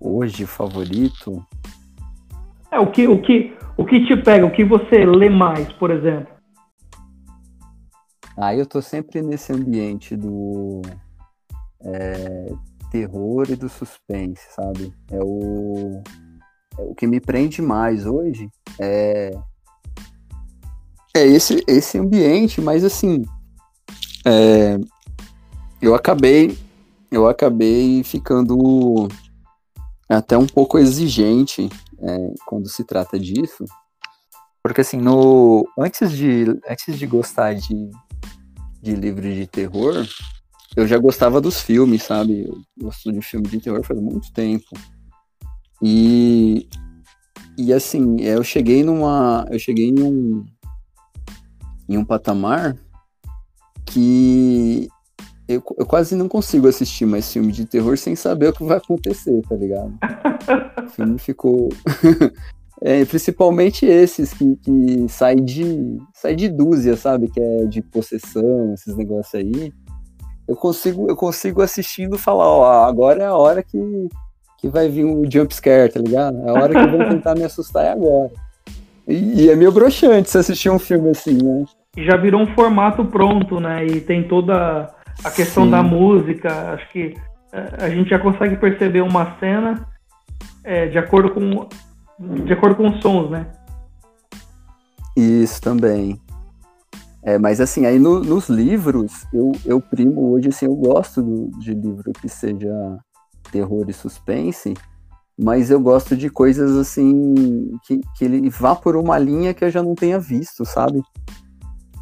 [0.00, 1.44] Hoje, favorito?
[2.70, 5.90] É, o que, o que, o que te pega, o que você lê mais, por
[5.90, 6.34] exemplo?
[8.36, 10.82] Ah, eu tô sempre nesse ambiente do
[11.82, 12.52] é,
[12.90, 14.92] terror e do suspense, sabe?
[15.10, 16.02] É o,
[16.78, 19.30] é o que me prende mais hoje é
[21.14, 23.24] é esse esse ambiente, mas assim
[24.24, 24.78] é,
[25.80, 26.56] eu acabei
[27.10, 29.08] eu acabei ficando
[30.08, 31.68] até um pouco exigente
[31.98, 33.64] é, quando se trata disso,
[34.62, 37.90] porque assim no antes de antes de gostar de
[38.82, 40.06] de livros de terror
[40.76, 42.44] eu já gostava dos filmes, sabe?
[42.46, 44.66] Eu gosto de filme de terror faz muito tempo.
[45.82, 46.68] E
[47.58, 50.44] e assim, eu cheguei numa, eu cheguei em um
[51.88, 52.76] em um patamar
[53.86, 54.88] que
[55.48, 58.76] eu, eu quase não consigo assistir mais filme de terror sem saber o que vai
[58.76, 59.96] acontecer, tá ligado?
[60.84, 61.70] o filme ficou
[62.82, 67.30] é, principalmente esses que, que sai de sai de dúzia, sabe?
[67.30, 69.72] Que é de possessão, esses negócios aí
[70.48, 74.08] eu consigo, eu consigo assistindo falar, ó, agora é a hora que,
[74.58, 76.38] que vai vir um jump scare, tá ligado?
[76.46, 78.30] É a hora que vão tentar me assustar é agora.
[79.06, 81.64] E, e, é meio broxante se assistir um filme assim, né?
[81.96, 83.86] Já virou um formato pronto, né?
[83.86, 84.92] E tem toda
[85.24, 85.70] a questão Sim.
[85.70, 86.72] da música.
[86.72, 87.14] Acho que
[87.52, 89.86] é, a gente já consegue perceber uma cena
[90.64, 91.68] é, de acordo com
[92.18, 93.46] de acordo com os sons, né?
[95.16, 96.20] Isso também.
[97.26, 101.50] É, mas assim, aí no, nos livros, eu, eu primo hoje, assim, eu gosto do,
[101.58, 102.72] de livro que seja
[103.50, 104.74] terror e suspense,
[105.36, 109.70] mas eu gosto de coisas assim, que, que ele vá por uma linha que eu
[109.72, 111.02] já não tenha visto, sabe?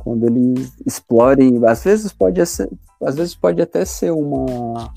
[0.01, 2.70] Quando eles explorem, às vezes pode ser,
[3.03, 4.93] às vezes pode até ser uma,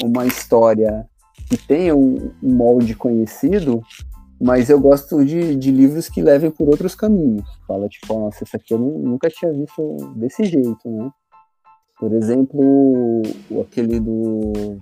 [0.00, 1.04] uma história
[1.48, 3.82] que tenha um, um molde conhecido,
[4.40, 7.48] mas eu gosto de, de livros que levem por outros caminhos.
[7.66, 11.10] Fala, tipo, nossa, isso aqui eu nunca tinha visto desse jeito, né?
[11.98, 13.22] Por exemplo,
[13.62, 14.78] aquele do.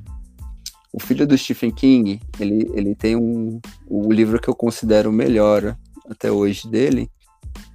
[0.92, 3.60] O filho do Stephen King, ele, ele tem um.
[3.88, 5.76] O livro que eu considero o melhor
[6.10, 7.08] até hoje dele,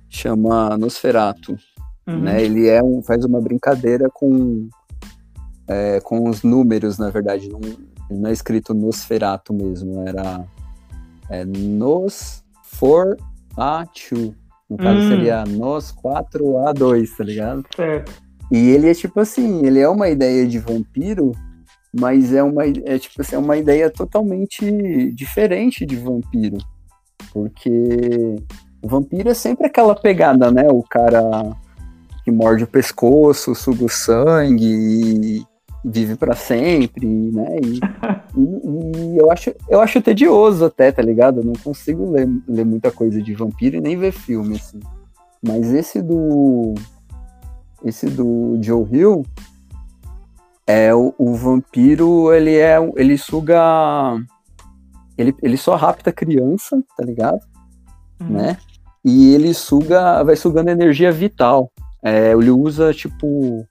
[0.09, 1.55] chama Nosferato.
[2.05, 2.21] Uhum.
[2.21, 2.43] Né?
[2.43, 4.67] Ele é um, faz uma brincadeira com,
[5.67, 7.47] é, com os números, na verdade.
[7.47, 7.59] Não,
[8.11, 10.45] não é escrito Nosferato mesmo, era
[11.29, 13.17] é nos for
[13.57, 14.33] a 2.
[14.69, 15.09] No caso hum.
[15.09, 17.65] seria nos 4 a 2, tá ligado?
[17.75, 18.11] Certo.
[18.51, 21.31] E ele é tipo assim, ele é uma ideia de vampiro,
[21.93, 26.57] mas é uma é tipo assim, é uma ideia totalmente diferente de vampiro.
[27.31, 28.35] Porque
[28.81, 30.67] o vampiro é sempre aquela pegada, né?
[30.69, 31.21] O cara
[32.23, 35.45] que morde o pescoço, suga o sangue e
[35.83, 37.57] vive para sempre, né?
[37.63, 37.79] E,
[38.37, 41.39] e, e, eu, acho, eu acho tedioso até, tá ligado?
[41.39, 44.79] Eu não consigo ler, ler muita coisa de vampiro e nem ver filme, assim.
[45.41, 46.75] Mas esse do.
[47.83, 49.25] Esse do Joe Hill.
[50.67, 52.77] É o, o vampiro, ele é.
[52.95, 54.17] Ele suga.
[55.17, 57.39] Ele, ele só rapta criança, tá ligado?
[58.21, 58.29] Uhum.
[58.29, 58.57] Né?
[59.03, 60.21] E ele suga.
[60.23, 61.71] Vai sugando energia vital.
[62.03, 63.65] É, ele usa, tipo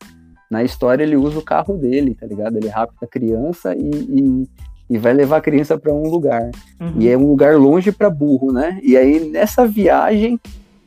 [0.51, 2.57] na história ele usa o carro dele, tá ligado?
[2.57, 4.49] Ele rapta a criança e, e,
[4.91, 6.51] e vai levar a criança para um lugar.
[6.81, 6.95] Uhum.
[6.97, 8.81] E é um lugar longe para burro, né?
[8.83, 10.41] E aí nessa viagem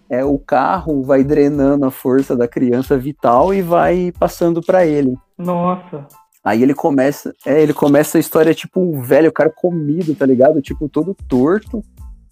[0.10, 5.16] é o carro vai drenando a força da criança vital e vai passando para ele.
[5.38, 6.08] Nossa.
[6.44, 10.62] Aí ele começa, é, ele começa a história tipo um velho cara comido, tá ligado?
[10.62, 11.84] Tipo todo torto.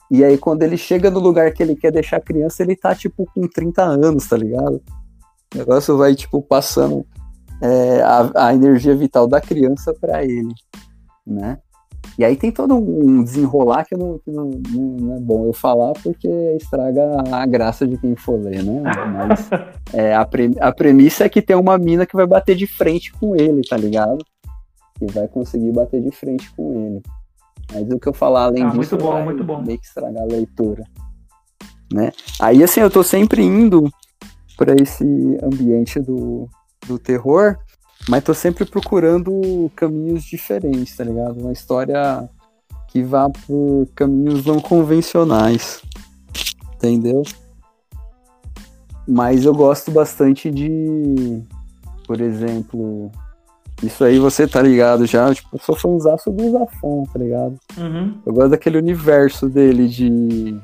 [0.09, 2.95] E aí quando ele chega no lugar que ele quer deixar a criança, ele tá
[2.95, 4.81] tipo com 30 anos, tá ligado?
[5.53, 7.05] O negócio vai tipo passando
[7.61, 10.53] é, a, a, energia vital da criança para ele,
[11.25, 11.57] né?
[12.17, 15.93] E aí tem todo um desenrolar que, não, que não, não, é bom eu falar
[16.03, 18.81] porque estraga a graça de quem for ler, né?
[18.81, 19.49] Mas
[19.93, 23.13] é, a, pre, a premissa é que tem uma mina que vai bater de frente
[23.13, 24.17] com ele, tá ligado?
[25.01, 27.01] E vai conseguir bater de frente com ele.
[27.73, 29.61] Mas o que eu falar além ah, disso muito bom, muito bom.
[29.61, 30.83] meio que estragar a leitura.
[31.93, 32.11] Né?
[32.39, 33.89] Aí assim, eu tô sempre indo
[34.57, 35.05] para esse
[35.41, 36.49] ambiente do,
[36.89, 37.57] do terror,
[38.09, 41.39] mas tô sempre procurando caminhos diferentes, tá ligado?
[41.39, 42.27] Uma história
[42.87, 45.81] que vá por caminhos não convencionais,
[46.75, 47.21] entendeu?
[49.07, 51.41] Mas eu gosto bastante de,
[52.07, 53.11] por exemplo,
[53.83, 57.59] isso aí você tá ligado já, tipo, eu sou fãzaço do Zafon, tá ligado?
[57.77, 58.19] Uhum.
[58.25, 60.59] Eu gosto daquele universo dele de,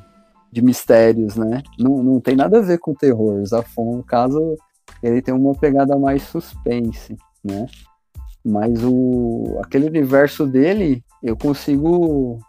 [0.51, 1.61] de mistérios, né?
[1.79, 3.43] Não, não tem nada a ver com terror.
[3.45, 4.57] Zafon, no caso,
[5.01, 7.65] ele tem uma pegada mais suspense, né?
[8.43, 12.39] Mas o aquele universo dele eu consigo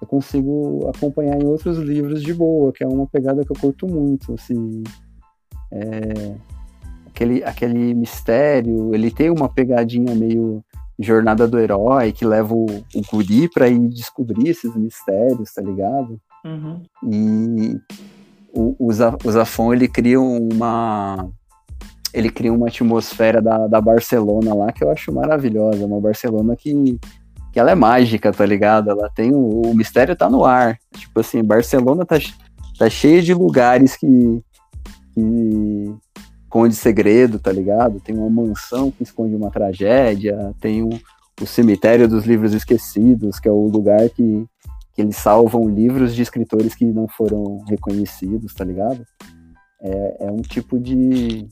[0.00, 3.86] eu consigo acompanhar em outros livros de boa, que é uma pegada que eu curto
[3.86, 4.84] muito, assim,
[5.72, 6.36] é,
[7.06, 10.62] aquele, aquele mistério, ele tem uma pegadinha meio
[10.98, 16.20] jornada do herói, que leva o, o guri pra ir descobrir esses mistérios, tá ligado?
[16.44, 16.82] Uhum.
[17.10, 17.80] E
[18.52, 21.28] o, o, Zafon, ele cria uma
[22.12, 26.98] ele cria uma atmosfera da, da Barcelona lá que eu acho maravilhosa, uma Barcelona que
[27.52, 28.90] que ela é mágica, tá ligado?
[28.90, 30.78] Ela tem o, o mistério tá no ar.
[30.94, 32.16] Tipo assim, Barcelona tá,
[32.78, 34.42] tá cheia de lugares que,
[35.14, 35.94] que
[36.44, 38.00] esconde segredo, tá ligado?
[38.00, 40.90] Tem uma mansão que esconde uma tragédia, tem o,
[41.40, 44.46] o cemitério dos livros esquecidos, que é o lugar que,
[44.94, 49.04] que eles salvam livros de escritores que não foram reconhecidos, tá ligado?
[49.80, 51.46] É, é um tipo de.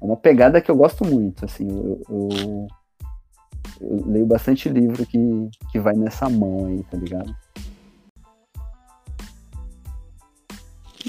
[0.00, 1.68] É uma pegada que eu gosto muito, assim.
[1.68, 2.66] Eu, eu,
[3.80, 5.18] eu leio bastante livro que,
[5.70, 7.34] que vai nessa mão aí, tá ligado?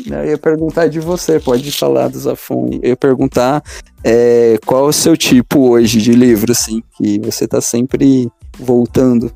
[0.09, 2.69] Eu ia perguntar de você, pode falar do Zafon.
[2.81, 3.61] Eu ia perguntar
[4.03, 9.31] é, qual é o seu tipo hoje de livro, assim, que você tá sempre voltando.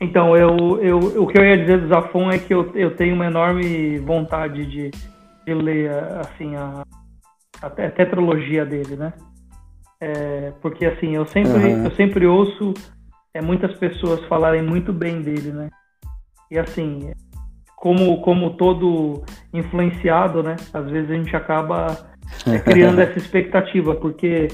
[0.00, 3.14] Então, eu, eu, o que eu ia dizer do Zafon é que eu, eu tenho
[3.14, 4.90] uma enorme vontade de,
[5.44, 6.84] de ler, assim, a,
[7.62, 9.12] a tetralogia dele, né?
[10.00, 11.84] É, porque assim, eu sempre, uhum.
[11.84, 12.72] eu sempre ouço
[13.34, 15.70] é, muitas pessoas falarem muito bem dele, né?
[16.50, 17.12] E assim,
[17.76, 20.56] como, como todo influenciado, né?
[20.72, 21.96] Às vezes a gente acaba
[22.46, 24.48] é, criando essa expectativa, porque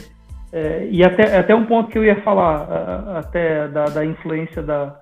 [0.52, 5.00] é, e até, até um ponto que eu ia falar, até da, da influência da,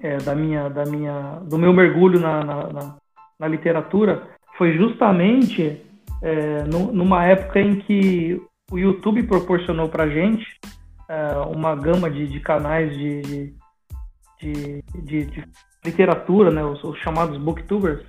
[0.00, 2.96] é, da minha, da minha, do meu mergulho na, na, na,
[3.38, 5.85] na literatura, foi justamente
[6.22, 8.40] é, no, numa época em que
[8.70, 10.44] o YouTube proporcionou para gente
[11.08, 13.22] uh, uma gama de, de canais de,
[14.40, 15.44] de, de, de,
[15.84, 18.04] literatura, né, os, os, chamados booktubers,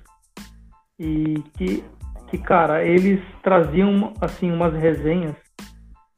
[0.99, 1.83] e que,
[2.29, 5.35] que, cara, eles traziam assim umas resenhas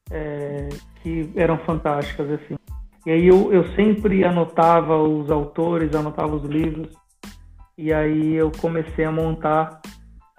[0.10, 0.70] é,
[1.02, 2.56] que eram fantásticas, assim.
[3.06, 6.94] E aí eu, eu sempre anotava os autores, anotava os livros,
[7.78, 9.82] e aí eu comecei a montar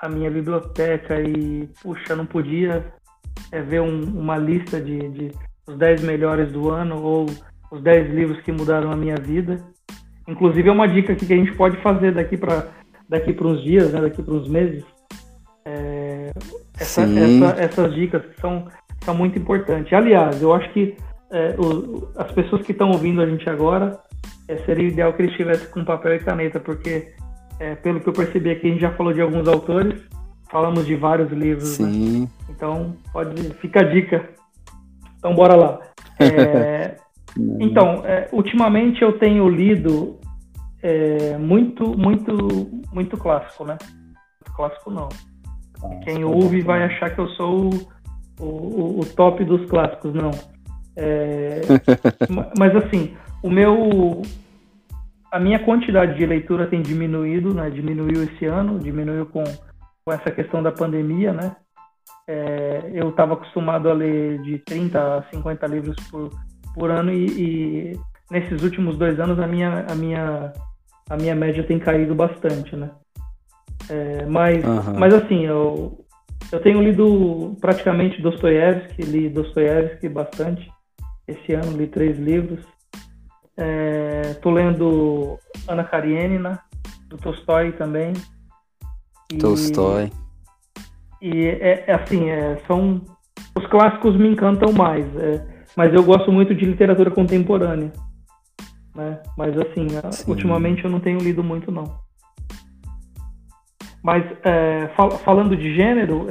[0.01, 2.92] a minha biblioteca e, puxa, não podia
[3.53, 5.32] é, ver um, uma lista de, de
[5.66, 7.26] os 10 melhores do ano ou
[7.70, 9.61] os 10 livros que mudaram a minha vida.
[10.26, 12.68] Inclusive é uma dica que a gente pode fazer daqui para
[13.09, 14.84] daqui para uns dias, né, daqui para uns meses.
[15.64, 16.30] É,
[16.78, 18.68] essa, essa, essas dicas são,
[19.05, 19.92] são muito importantes.
[19.92, 20.96] Aliás, eu acho que
[21.32, 23.98] é, o, as pessoas que estão ouvindo a gente agora,
[24.46, 27.12] é, seria ideal que eles estivessem com papel e caneta, porque
[27.61, 30.02] é, pelo que eu percebi aqui, a gente já falou de alguns autores,
[30.50, 31.78] falamos de vários livros.
[31.78, 31.90] Né?
[31.90, 32.20] Sim.
[32.22, 32.28] Né?
[32.48, 34.30] Então, pode, fica a dica.
[35.18, 35.78] Então, bora lá.
[36.18, 36.96] É,
[37.61, 40.18] então, é, ultimamente eu tenho lido
[40.82, 43.76] é, muito, muito, muito clássico, né?
[44.56, 45.08] Clássico não.
[46.04, 47.70] Quem ouve vai achar que eu sou
[48.38, 50.30] o, o, o top dos clássicos, não.
[50.96, 51.61] É,
[52.58, 54.22] mas assim, o meu,
[55.30, 57.70] a minha quantidade de leitura tem diminuído, né?
[57.70, 59.44] Diminuiu esse ano, diminuiu com,
[60.04, 61.56] com essa questão da pandemia, né?
[62.26, 66.30] É, eu estava acostumado a ler de 30 a 50 livros por,
[66.74, 68.00] por ano e, e,
[68.30, 70.52] nesses últimos dois anos a minha, a minha,
[71.08, 72.90] a minha média tem caído bastante, né?
[73.88, 74.98] É, mas, uhum.
[74.98, 76.04] mas assim, eu,
[76.52, 80.70] eu tenho lido praticamente Dostoiévski, li Dostoiévski bastante.
[81.26, 82.60] Esse ano li três livros.
[84.30, 85.38] Estou é, lendo
[85.68, 86.61] Ana Karenina,
[87.08, 88.14] do Tolstói também.
[89.32, 90.11] E, Tolstói.
[91.20, 93.02] E é, é assim, é, são
[93.54, 97.92] os clássicos me encantam mais, é, mas eu gosto muito de literatura contemporânea,
[98.94, 99.20] né?
[99.36, 100.30] Mas assim, Sim.
[100.30, 101.84] ultimamente eu não tenho lido muito não.
[104.02, 106.26] Mas é, fal falando de gênero,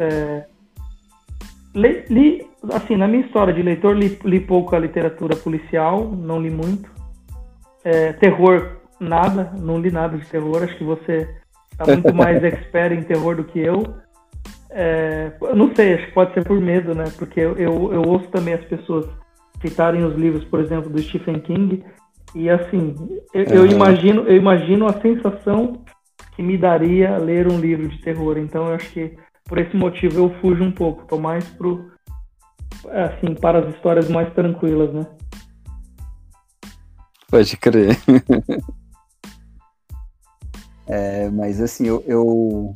[1.75, 6.41] li, li, assim, na minha história de leitor li, li pouco a literatura policial, não
[6.41, 6.98] li muito.
[7.83, 10.63] É, terror nada, não li nada de terror.
[10.63, 11.27] Acho que você
[11.71, 13.83] está muito mais expert em terror do que eu.
[14.71, 17.05] É, não sei, acho que pode ser por medo, né?
[17.17, 19.07] Porque eu, eu, eu, ouço também as pessoas
[19.61, 21.83] citarem os livros, por exemplo, do Stephen King,
[22.35, 22.95] e assim,
[23.33, 23.53] eu, uhum.
[23.53, 25.81] eu, imagino, eu imagino a sensação
[26.35, 28.37] que me daria ler um livro de terror.
[28.37, 31.89] Então eu acho que por esse motivo eu fujo um pouco, tô mais pro
[32.87, 35.05] assim, para as histórias mais tranquilas, né?
[37.29, 37.97] Pode crer.
[40.87, 42.73] é, mas assim, eu, eu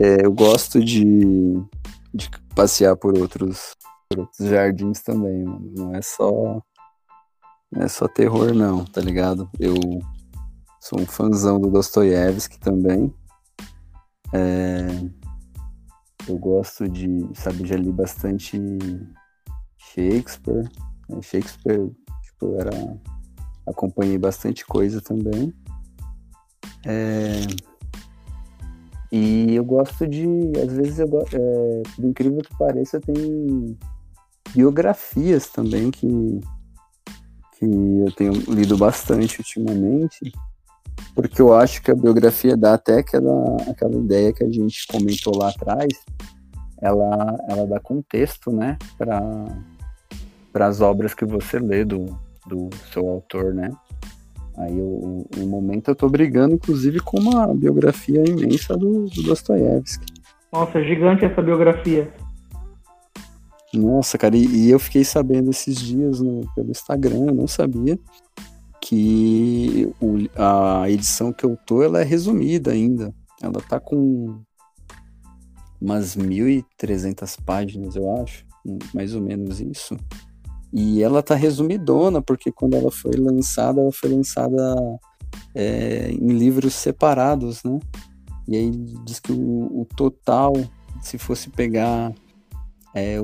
[0.00, 1.04] é, eu gosto de,
[2.14, 3.74] de, passear por outros,
[4.08, 5.72] por outros jardins também, mano.
[5.76, 6.62] Não é só.
[7.70, 9.50] Não é só terror, não, tá ligado?
[9.58, 9.74] Eu
[10.80, 13.12] sou um fãzão do Dostoiévski também.
[14.32, 14.86] É,
[16.28, 18.56] eu gosto de, sabe, já li bastante
[19.78, 20.70] Shakespeare.
[21.08, 21.22] Né?
[21.22, 21.90] Shakespeare,
[22.22, 22.70] tipo, era.
[23.68, 25.52] Acompanhei bastante coisa também.
[26.84, 27.42] É,
[29.10, 30.26] e eu gosto de.
[30.62, 33.76] Às vezes, eu, é, por incrível que pareça, tem
[34.54, 36.40] biografias também que,
[37.58, 40.32] que eu tenho lido bastante ultimamente,
[41.14, 45.36] porque eu acho que a biografia dá até aquela, aquela ideia que a gente comentou
[45.36, 45.88] lá atrás,
[46.80, 52.06] ela, ela dá contexto né, para as obras que você lê do,
[52.48, 53.70] do seu autor, né?
[54.56, 60.12] Aí, eu, no momento, eu tô brigando, inclusive, com uma biografia imensa do, do Dostoiévski.
[60.52, 62.12] Nossa, gigante essa biografia.
[63.72, 67.98] Nossa, cara, e, e, eu fiquei sabendo esses dias no, pelo Instagram, eu não sabia,
[68.80, 73.14] que o, a edição que eu tô, ela é resumida ainda.
[73.40, 74.40] Ela tá com
[75.80, 78.44] umas 1.300 páginas, eu acho,
[78.92, 79.96] mais ou menos isso.
[80.72, 84.76] E ela tá resumidona, porque quando ela foi lançada, ela foi lançada
[85.54, 87.78] é, em livros separados, né?
[88.46, 88.70] E aí
[89.04, 90.52] diz que o, o total,
[91.02, 92.12] se fosse pegar
[92.94, 93.18] é,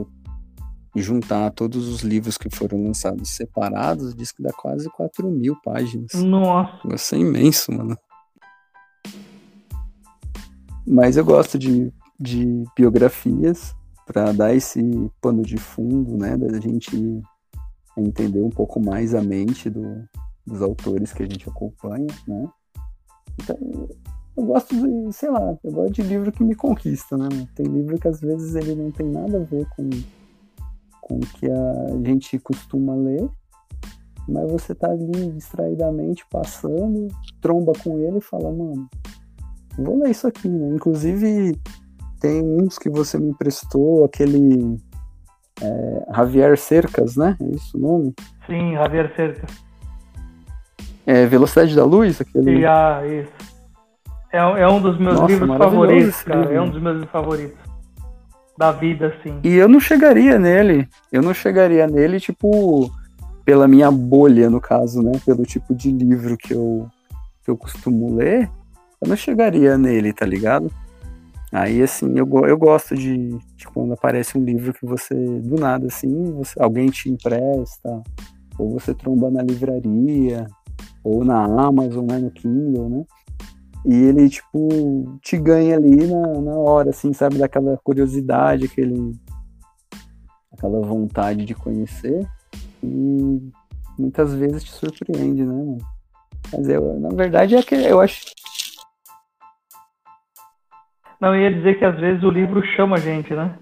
[0.97, 6.13] juntar todos os livros que foram lançados separados, diz que dá quase 4 mil páginas.
[6.15, 6.79] Nossa!
[6.95, 7.99] Isso é imenso, mano.
[10.87, 13.75] Mas eu gosto de, de biografias
[14.07, 14.83] para dar esse
[15.21, 16.37] pano de fundo, né?
[16.37, 17.23] Da gente
[17.97, 20.05] entender um pouco mais a mente do,
[20.47, 22.49] dos autores que a gente acompanha, né?
[23.41, 23.57] Então,
[24.37, 27.29] eu gosto de, sei lá, eu gosto de livro que me conquista, né?
[27.55, 29.89] Tem livro que às vezes ele não tem nada a ver com,
[31.01, 33.29] com o que a gente costuma ler,
[34.29, 37.09] mas você tá ali distraidamente passando,
[37.41, 38.89] tromba com ele e fala, mano,
[39.79, 40.69] vou ler isso aqui, né?
[40.75, 41.61] Inclusive,
[42.21, 44.79] tem uns que você me emprestou, aquele
[45.63, 47.37] é, Javier Cercas, né?
[47.41, 48.15] É isso o nome?
[48.47, 49.51] Sim, Javier Cercas.
[51.07, 52.21] É Velocidade da Luz?
[52.21, 52.61] Aquele...
[52.61, 53.33] E, ah, isso.
[54.33, 56.41] É, é um dos meus Nossa, livros favoritos, cara.
[56.41, 56.55] Livro.
[56.55, 57.59] É um dos meus favoritos.
[58.59, 59.39] Da vida, assim.
[59.45, 60.89] E eu não chegaria nele.
[61.13, 62.91] Eu não chegaria nele, tipo,
[63.45, 65.13] pela minha bolha, no caso, né?
[65.25, 66.89] Pelo tipo de livro que eu,
[67.45, 68.51] que eu costumo ler.
[69.01, 70.71] Eu não chegaria nele, tá ligado?
[71.55, 75.87] Aí, assim, eu, eu gosto de, de, quando aparece um livro que você, do nada,
[75.87, 78.03] assim, você, alguém te empresta,
[78.59, 80.49] ou você tromba na livraria,
[81.05, 83.05] ou na Amazon, né, no Kindle, né?
[83.87, 87.39] E ele, tipo, te ganha ali na, na hora, assim, sabe?
[87.39, 89.13] Daquela curiosidade, aquele,
[90.53, 92.27] aquela vontade de conhecer.
[92.83, 93.53] E
[93.97, 95.79] muitas vezes te surpreende, né, mano?
[96.53, 98.23] Mas eu, na verdade, é que eu acho
[101.25, 103.57] não, ia dizer que às vezes o livro chama a gente, né?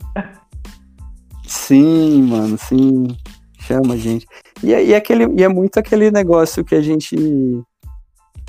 [1.46, 3.06] Sim, mano, sim.
[3.60, 4.26] Chama a gente.
[4.62, 7.16] E, é, e, é aquele, e é muito aquele negócio que a gente.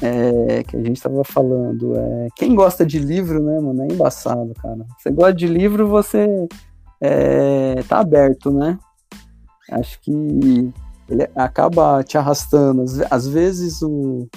[0.02, 1.96] É, que a gente tava falando.
[1.96, 3.84] É, quem gosta de livro, né, mano?
[3.84, 4.84] É embaçado, cara.
[4.98, 6.28] Você gosta de livro, você
[7.00, 8.80] é, tá aberto, né?
[9.72, 10.12] Acho que
[11.10, 12.82] ele acaba te arrastando.
[12.82, 14.28] Às, às vezes o,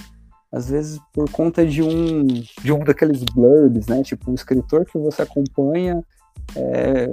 [0.56, 4.02] às vezes por conta de um de um daqueles blurbs, né?
[4.02, 6.02] Tipo, um escritor que você acompanha
[6.56, 7.12] é,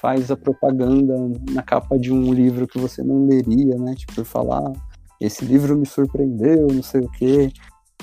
[0.00, 1.16] faz a propaganda
[1.50, 3.96] na capa de um livro que você não leria, né?
[3.96, 4.72] Tipo, falar,
[5.20, 7.52] esse livro me surpreendeu, não sei o quê.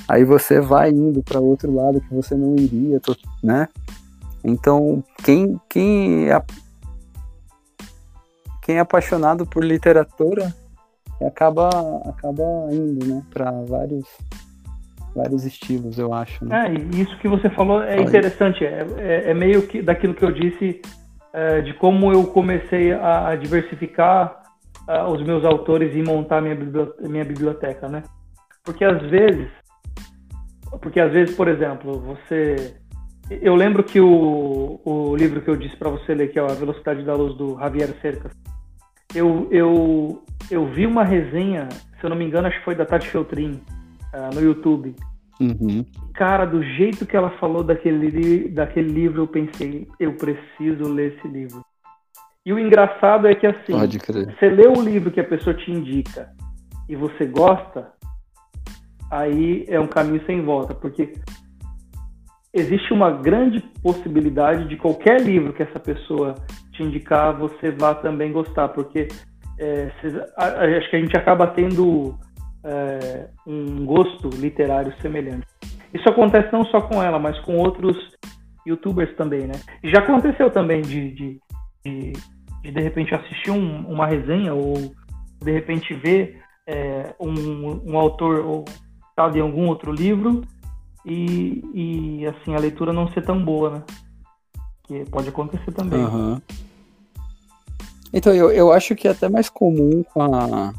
[0.10, 3.00] Aí você vai indo para outro lado que você não iria,
[3.42, 3.70] né?
[4.44, 6.44] Então, quem quem é,
[8.62, 10.54] quem é apaixonado por literatura
[11.26, 11.70] acaba
[12.10, 14.06] acaba indo, né, para vários
[15.16, 16.44] vários estilos, eu acho.
[16.46, 16.68] Né?
[16.68, 18.66] É, isso que você falou é interessante.
[18.66, 20.82] É, é, é, meio que daquilo que eu disse
[21.34, 24.42] é, de como eu comecei a, diversificar
[24.88, 28.04] uh, os meus autores e montar minha biblioteca, minha biblioteca, né?
[28.64, 29.48] Porque às vezes,
[30.82, 32.76] porque às vezes, por exemplo, você,
[33.30, 36.48] eu lembro que o, o livro que eu disse para você ler, que é a
[36.54, 38.32] Velocidade da Luz do Javier Cercas,
[39.16, 42.86] eu, eu, eu vi uma resenha, se eu não me engano, acho que foi da
[42.86, 43.62] Tati Feltrin,
[44.14, 44.96] uh, no YouTube.
[45.40, 45.86] Uhum.
[46.14, 51.28] Cara, do jeito que ela falou daquele, daquele livro, eu pensei, eu preciso ler esse
[51.28, 51.64] livro.
[52.46, 56.30] E o engraçado é que assim, você lê o livro que a pessoa te indica
[56.90, 57.92] e você gosta,
[59.10, 61.14] aí é um caminho sem volta, porque
[62.54, 66.36] existe uma grande possibilidade de qualquer livro que essa pessoa
[66.72, 69.08] te indicar, você vá também gostar, porque
[69.60, 69.92] é,
[70.38, 72.18] acho que a gente acaba tendo
[72.64, 75.48] é, um gosto literário semelhante.
[75.94, 77.98] Isso acontece não só com ela, mas com outros
[78.66, 79.54] youtubers também, né?
[79.84, 81.40] Já aconteceu também de, de,
[81.84, 82.14] de,
[82.64, 84.74] de, de repente assistir um, uma resenha ou
[85.42, 88.66] de repente ver é, um, um autor ou
[89.16, 90.42] tal de algum outro livro
[91.06, 93.84] e, e assim a leitura não ser tão boa, né?
[94.84, 96.00] Que pode acontecer também.
[96.00, 96.42] Uhum.
[98.14, 100.74] Então eu, eu acho que é até mais comum com a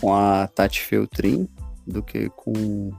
[0.00, 1.48] com a Tati Feltrin
[1.86, 2.90] do que com,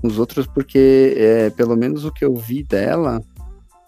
[0.00, 3.20] com os outros, porque é, pelo menos o que eu vi dela,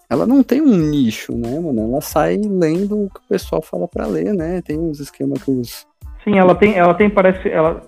[0.09, 1.89] ela não tem um nicho, né, mano?
[1.89, 4.61] Ela sai lendo o que o pessoal fala para ler, né?
[4.61, 5.87] Tem uns esquemas que os.
[6.23, 7.81] Sim, ela tem, ela tem, parece, ela,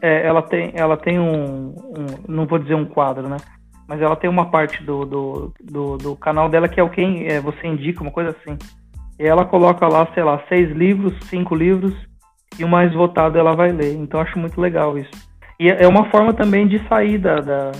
[0.00, 3.36] é, ela tem, ela tem um, um, não vou dizer um quadro, né?
[3.86, 7.26] Mas ela tem uma parte do, do, do, do canal dela que é o quem
[7.26, 8.58] é, você indica, uma coisa assim.
[9.18, 11.94] E ela coloca lá, sei lá, seis livros, cinco livros,
[12.58, 13.94] e o mais votado ela vai ler.
[13.94, 15.10] Então acho muito legal isso.
[15.58, 17.72] E é uma forma também de sair da, da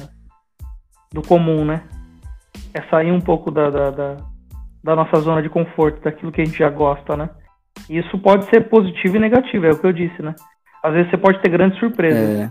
[1.12, 1.82] do comum, né?
[2.72, 4.16] É sair um pouco da, da, da,
[4.82, 7.28] da, nossa zona de conforto, daquilo que a gente já gosta, né?
[7.88, 10.34] E isso pode ser positivo e negativo, é o que eu disse, né?
[10.82, 12.40] Às vezes você pode ter grandes surpresas.
[12.40, 12.50] É.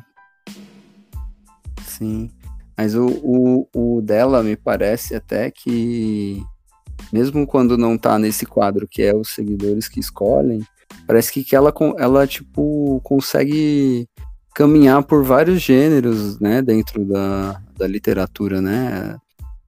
[1.82, 2.30] Sim.
[2.78, 6.42] Mas o, o, o dela me parece até que,
[7.12, 10.62] mesmo quando não tá nesse quadro que é os seguidores que escolhem,
[11.08, 14.08] Parece que, que ela, ela, tipo, consegue
[14.54, 19.18] caminhar por vários gêneros, né, dentro da, da literatura, né?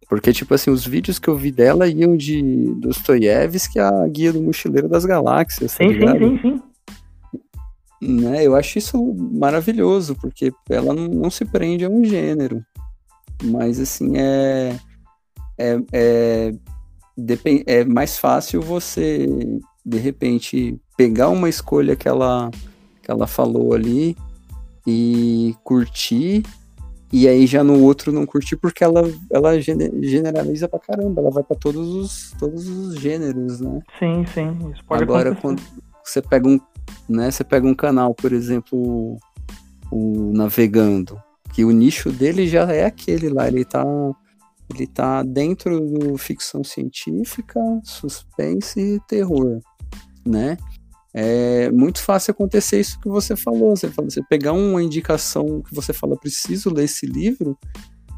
[0.07, 4.41] Porque, tipo assim, os vídeos que eu vi dela iam de Dostoiévski a Guia do
[4.41, 5.71] Mochileiro das Galáxias.
[5.71, 6.61] Sim, tá sim, sim, sim.
[8.01, 9.01] Né, eu acho isso
[9.31, 12.63] maravilhoso, porque ela não, não se prende a um gênero.
[13.43, 14.77] Mas, assim, é,
[15.57, 16.53] é, é,
[17.65, 19.27] é mais fácil você,
[19.85, 22.49] de repente, pegar uma escolha que ela,
[23.01, 24.15] que ela falou ali
[24.87, 26.43] e curtir,
[27.11, 31.43] e aí já no outro não curtir, porque ela, ela generaliza pra caramba, ela vai
[31.43, 33.81] para todos os, todos os gêneros, né?
[33.99, 35.41] Sim, sim, isso pode Agora, acontecer.
[35.41, 36.59] quando você pega um,
[37.07, 39.17] né, você pega um canal, por exemplo,
[39.91, 41.21] o Navegando,
[41.53, 43.85] que o nicho dele já é aquele lá, ele tá
[44.73, 49.59] ele tá dentro do ficção científica, suspense e terror,
[50.25, 50.57] né?
[51.13, 53.75] é muito fácil acontecer isso que você falou.
[53.75, 57.57] Você, fala, você pegar uma indicação que você fala, preciso ler esse livro,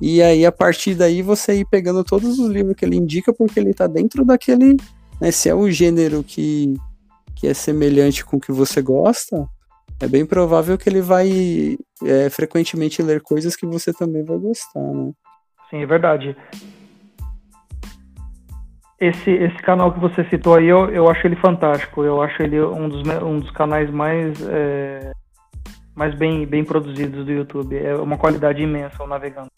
[0.01, 3.59] e aí a partir daí você ir pegando todos os livros que ele indica, porque
[3.59, 4.77] ele está dentro daquele.
[5.19, 6.73] Né, se é o gênero que,
[7.35, 9.47] que é semelhante com o que você gosta,
[9.99, 14.81] é bem provável que ele vai é, frequentemente ler coisas que você também vai gostar,
[14.81, 15.11] né?
[15.69, 16.35] Sim, é verdade
[18.99, 22.03] esse, esse canal que você citou aí, eu, eu acho ele fantástico.
[22.03, 25.11] Eu acho ele um dos, um dos canais mais, é,
[25.93, 27.77] mais bem, bem produzidos do YouTube.
[27.77, 29.49] É uma qualidade imensa o Navegando.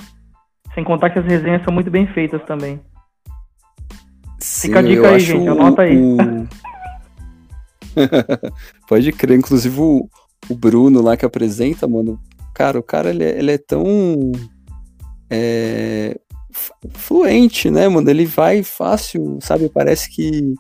[0.73, 2.79] Sem contar que as resenhas são muito bem feitas também.
[4.39, 5.47] Sim, Fica a dica aí, gente.
[5.47, 5.97] Anota aí.
[5.97, 6.17] O...
[8.87, 9.37] Pode crer.
[9.37, 10.09] Inclusive o,
[10.49, 12.19] o Bruno lá que apresenta, mano.
[12.53, 13.85] Cara, o cara ele é, ele é tão.
[15.29, 16.19] É,
[16.93, 18.09] fluente, né, mano?
[18.09, 19.69] Ele vai fácil, sabe?
[19.69, 20.53] Parece que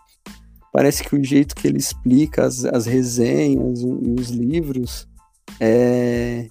[0.71, 5.07] parece que o jeito que ele explica as, as resenhas e os livros
[5.59, 6.47] é,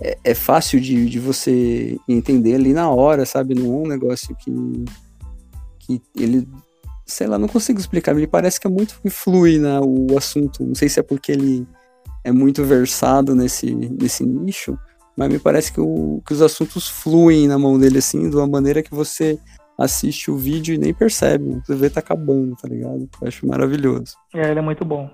[0.00, 3.54] é, é, fácil de, de você entender ali na hora, sabe?
[3.54, 4.52] Não é um negócio que,
[5.78, 6.46] que ele,
[7.06, 8.14] sei lá, não consigo explicar.
[8.14, 10.64] Me parece que é muito que flui né, o assunto.
[10.64, 11.66] Não sei se é porque ele
[12.22, 14.78] é muito versado nesse, nesse nicho,
[15.16, 18.46] mas me parece que, o, que os assuntos fluem na mão dele, assim, de uma
[18.46, 19.38] maneira que você
[19.78, 21.60] assiste o vídeo e nem percebe.
[21.64, 23.08] Você vê tá acabando, tá ligado?
[23.20, 24.14] Eu acho maravilhoso.
[24.34, 25.10] É, ele é muito bom.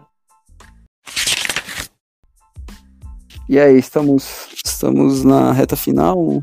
[3.49, 6.43] E aí, estamos, estamos na reta final.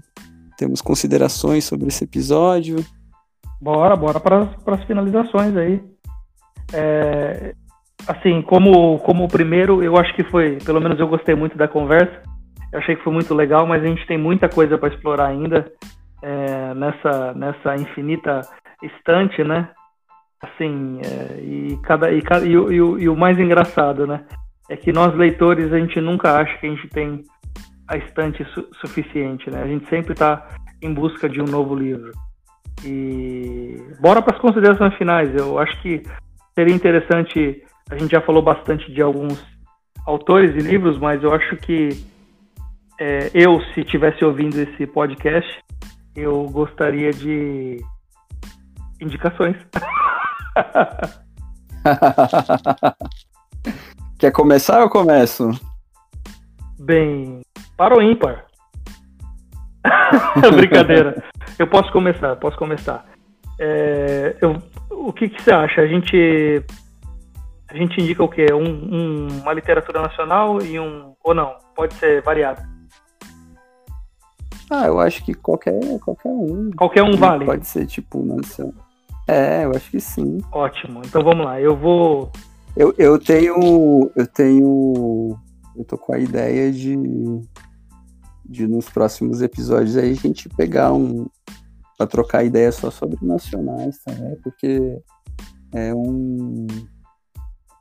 [0.58, 2.84] Temos considerações sobre esse episódio.
[3.62, 5.82] Bora, bora para as finalizações aí.
[6.74, 7.56] É,
[8.08, 11.68] assim, como, como o primeiro, eu acho que foi, pelo menos eu gostei muito da
[11.68, 12.22] conversa.
[12.72, 15.72] Eu achei que foi muito legal, mas a gente tem muita coisa para explorar ainda
[16.22, 18.42] é, nessa, nessa infinita
[18.84, 19.70] estante, né?
[20.42, 24.24] Assim, é, e, cada, e, e, e, e, o mais engraçado, né?
[24.70, 27.24] É que nós leitores a gente nunca acha que a gente tem
[27.88, 29.64] a estante su suficiente, né?
[29.64, 30.48] A gente sempre está
[30.82, 32.12] em busca de um novo livro.
[32.86, 35.34] E bora para as considerações finais.
[35.36, 36.04] Eu acho que
[36.54, 37.64] seria interessante.
[37.90, 39.44] A gente já falou bastante de alguns
[40.06, 41.90] autores e livros, mas eu acho que
[43.00, 45.50] é, eu, se estivesse ouvindo esse podcast,
[46.16, 47.80] eu gostaria de
[49.00, 49.56] indicações.
[54.18, 55.52] Quer começar ou começo?
[56.80, 57.42] Bem,
[57.76, 58.46] para o ímpar.
[60.56, 61.24] Brincadeira.
[61.58, 63.04] Eu posso começar, posso começar.
[63.60, 65.82] É, eu, o que, que, você acha?
[65.82, 66.64] A gente,
[67.68, 68.46] a gente indica o quê?
[68.54, 71.16] Um, um, uma literatura nacional e um.
[71.24, 71.56] Ou não?
[71.76, 72.62] Pode ser variado.
[74.70, 76.72] Ah, eu acho que qualquer, qualquer um.
[76.72, 77.46] Qualquer um vale.
[77.46, 78.74] Pode ser tipo nacional.
[79.28, 80.40] É, eu acho que sim.
[80.52, 81.02] Ótimo.
[81.06, 81.60] Então vamos lá.
[81.60, 82.32] Eu vou.
[82.76, 84.12] Eu, eu tenho.
[84.16, 85.38] Eu tenho.
[85.76, 86.96] Eu tô com a ideia de.
[88.50, 91.28] De nos próximos episódios aí a gente pegar um.
[91.98, 94.38] Pra trocar ideia só sobre nacionais, tá, né?
[94.44, 95.02] Porque
[95.74, 96.68] é um.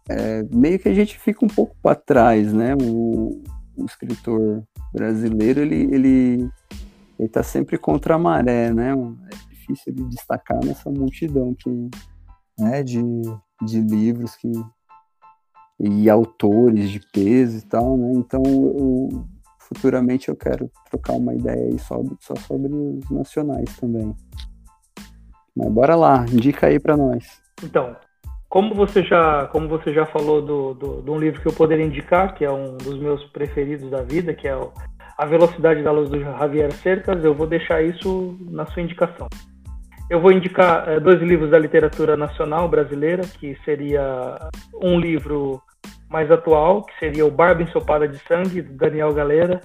[0.09, 2.75] É, meio que a gente fica um pouco para trás, né?
[2.81, 3.43] O,
[3.77, 4.63] o, escritor
[4.97, 6.51] brasileiro, ele, ele,
[7.19, 8.93] ele tá sempre contra a maré, né?
[8.93, 11.91] É difícil de destacar nessa multidão que,
[12.59, 13.03] né, de,
[13.63, 14.51] de livros que,
[15.79, 18.13] e autores de peso e tal, né?
[18.15, 19.27] Então, eu,
[19.59, 24.17] futuramente eu quero trocar uma ideia aí só, só sobre os nacionais também.
[25.55, 27.43] Mas bora lá, indica aí para nós.
[27.63, 27.97] Então,
[28.49, 31.85] como você já, como você já falou do, do, de um livro que eu poderia
[31.85, 34.73] indicar, que é um dos meus preferidos da vida, que é o
[35.19, 39.29] A Velocidade da Luz do Javier Cercas, eu vou deixar isso na sua indicação.
[40.09, 44.39] Eu vou indicar é, dois livros da literatura nacional brasileira, que seria
[44.81, 45.61] um livro
[46.09, 49.61] mais atual, que seria o Barba Ensopada de Sangue, do Daniel Galera.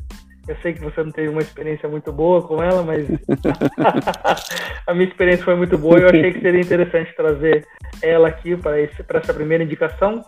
[0.48, 3.08] Eu sei que você não teve uma experiência muito boa com ela, mas
[4.88, 7.68] a minha experiência foi muito boa e eu achei que seria interessante trazer
[8.02, 8.80] ela aqui para
[9.20, 10.24] essa primeira indicação.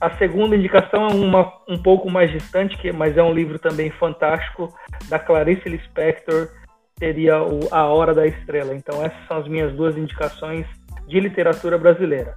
[0.00, 3.90] A segunda indicação é uma um pouco mais distante, que, mas é um livro também
[3.90, 4.72] fantástico,
[5.08, 6.48] da Clarice Lispector,
[6.98, 8.74] seria o A Hora da Estrela.
[8.74, 10.66] Então, essas são as minhas duas indicações
[11.06, 12.36] de literatura brasileira.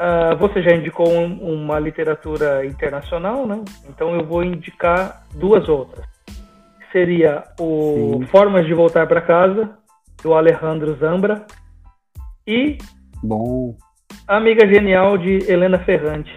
[0.00, 3.62] Uh, você já indicou um, uma literatura internacional, né?
[3.88, 6.04] Então, eu vou indicar duas outras.
[6.92, 8.26] Seria o Sim.
[8.26, 9.76] Formas de Voltar para Casa,
[10.22, 11.46] do Alejandro Zambra,
[12.46, 12.78] e
[13.22, 13.76] Bom.
[14.26, 16.30] Amiga Genial, de Helena Ferrante,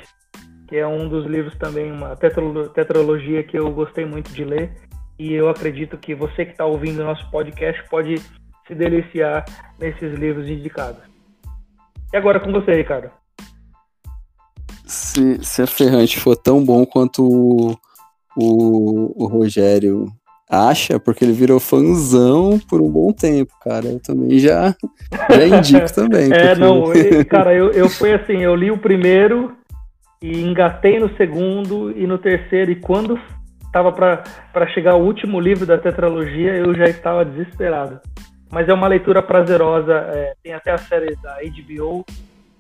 [0.68, 4.74] que é um dos livros também, uma tetralogia que eu gostei muito de ler
[5.20, 8.18] e eu acredito que você que está ouvindo o nosso podcast pode
[8.68, 9.45] se deliciar
[9.80, 11.02] nesses livros indicados.
[12.12, 13.12] E agora com você, Ricardo.
[14.86, 17.78] Se, se a Ferrante for tão bom quanto o,
[18.36, 20.12] o, o Rogério
[20.52, 23.86] acha, porque ele virou fãzão por um bom tempo, cara.
[23.86, 24.76] Eu também já,
[25.30, 26.30] já indico também.
[26.34, 26.60] é, porque...
[26.60, 29.56] não, cara, eu, eu fui assim, eu li o primeiro
[30.22, 33.18] e engatei no segundo e no terceiro, e quando
[33.66, 38.02] estava para chegar o último livro da tetralogia, eu já estava desesperado.
[38.52, 42.06] Mas é uma leitura prazerosa, é, tem até a série da HBO,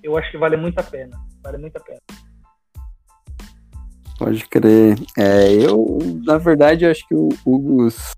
[0.01, 1.17] eu acho que vale muito a pena.
[1.43, 1.99] Vale muito a pena.
[4.21, 4.99] Pode crer.
[5.17, 8.15] É, eu, na verdade, acho que o, os,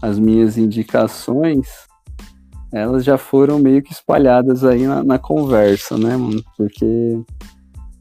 [0.00, 1.66] as minhas indicações,
[2.72, 6.40] elas já foram meio que espalhadas aí na, na conversa, né, mano?
[6.56, 7.20] Porque,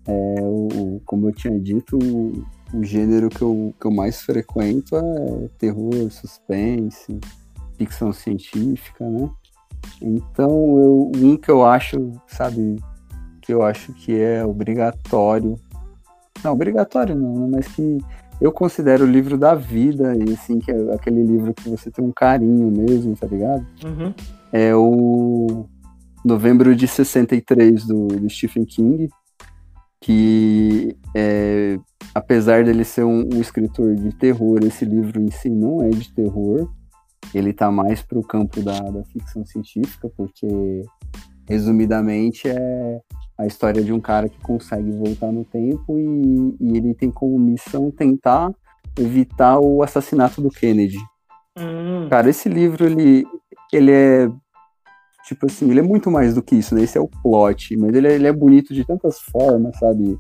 [0.05, 5.47] é, o, como eu tinha dito, o gênero que eu, que eu mais frequento é
[5.57, 7.20] terror, suspense,
[7.80, 9.28] ficção científica, né?
[9.99, 12.76] Então, eu, um que eu acho, sabe,
[13.41, 15.59] que eu acho que é obrigatório.
[16.43, 17.97] Não, obrigatório não, mas que
[18.39, 22.05] eu considero o livro da vida, e assim, que é aquele livro que você tem
[22.05, 23.65] um carinho mesmo, tá ligado?
[23.83, 24.13] Uhum.
[24.51, 25.67] É o
[26.23, 29.09] Novembro de 63 do, do Stephen King,
[29.99, 31.79] que é,
[32.13, 36.13] apesar dele ser um, um, escritor de terror, esse livro em si não é de
[36.13, 36.69] terror.
[37.33, 40.83] Ele está mais para o campo da, da ficção científica, porque
[41.47, 43.01] resumidamente é
[43.38, 47.38] a história de um cara que consegue voltar no tempo e, e ele tem como
[47.38, 48.51] missão tentar
[48.97, 50.97] evitar o assassinato do Kennedy.
[51.57, 52.07] Hum.
[52.09, 53.25] Cara, esse livro ele,
[53.71, 54.29] ele é
[55.25, 56.81] tipo assim, ele é muito mais do que isso, né?
[56.81, 60.17] Esse é o plot, mas ele é, ele é bonito de tantas formas, sabe?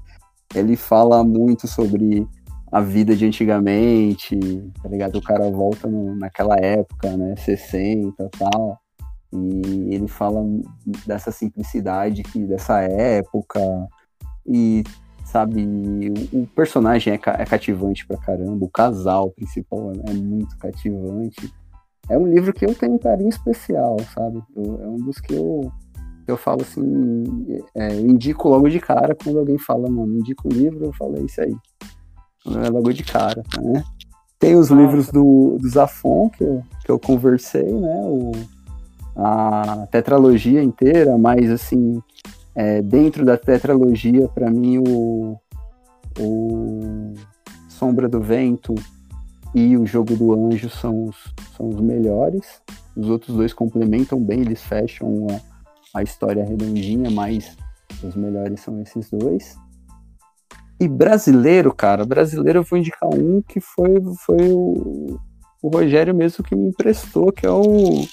[0.53, 2.27] Ele fala muito sobre
[2.71, 4.37] a vida de antigamente,
[4.83, 5.17] tá ligado?
[5.17, 7.35] O cara volta no, naquela época, né?
[7.37, 8.79] 60 e tal.
[9.31, 10.41] E ele fala
[11.05, 13.59] dessa simplicidade que dessa época.
[14.45, 14.83] E,
[15.25, 15.65] sabe,
[16.33, 18.65] o, o personagem é, é, cativante pra caramba.
[18.65, 21.53] O casal principal é, é muito cativante
[22.09, 24.41] é um livro que eu tenho um carinho especial, sabe?
[24.55, 25.71] Eu, é um dos que eu,
[26.27, 30.51] eu falo assim, é, eu indico logo de cara quando alguém fala, mano, indico um
[30.51, 31.55] livro, eu falo, é isso aí.
[32.63, 33.83] É logo de cara, né?
[34.39, 38.01] Tem os livros do, do Zafon que eu, que eu conversei, né?
[38.05, 38.31] O
[39.17, 42.01] a tetralogia inteira, mas assim,
[42.55, 45.37] é, dentro da tetralogia, para mim, o,
[46.19, 47.13] o
[47.67, 48.75] Sombra do Vento
[49.55, 52.61] e o Jogo do Anjo são os, são os melhores.
[52.95, 57.57] Os outros dois complementam bem, eles fecham a, a história redondinha, mas
[58.03, 59.55] os melhores são esses dois.
[60.79, 65.19] E brasileiro, cara, brasileiro eu vou indicar um que foi, foi o,
[65.67, 68.05] o Rogério mesmo que me emprestou, que é o,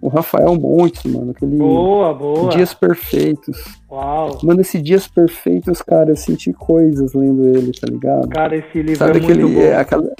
[0.00, 1.30] o Rafael Montes, mano.
[1.30, 2.50] Aquele boa, boa.
[2.50, 3.56] Dias Perfeitos.
[3.90, 4.38] Uau.
[4.42, 8.28] Mano, esse Dias Perfeitos, cara, eu senti coisas lendo ele, tá ligado?
[8.28, 9.62] Cara, esse livro Sabe é aquele, muito bom.
[9.62, 10.12] É, aquela,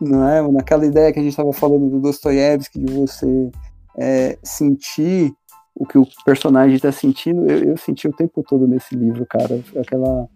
[0.00, 0.58] não é, mano?
[0.58, 3.50] Aquela ideia que a gente tava falando do Dostoiévski, de você
[3.96, 5.32] é, sentir
[5.74, 9.60] o que o personagem tá sentindo, eu, eu senti o tempo todo nesse livro, cara.
[9.76, 10.26] Aquela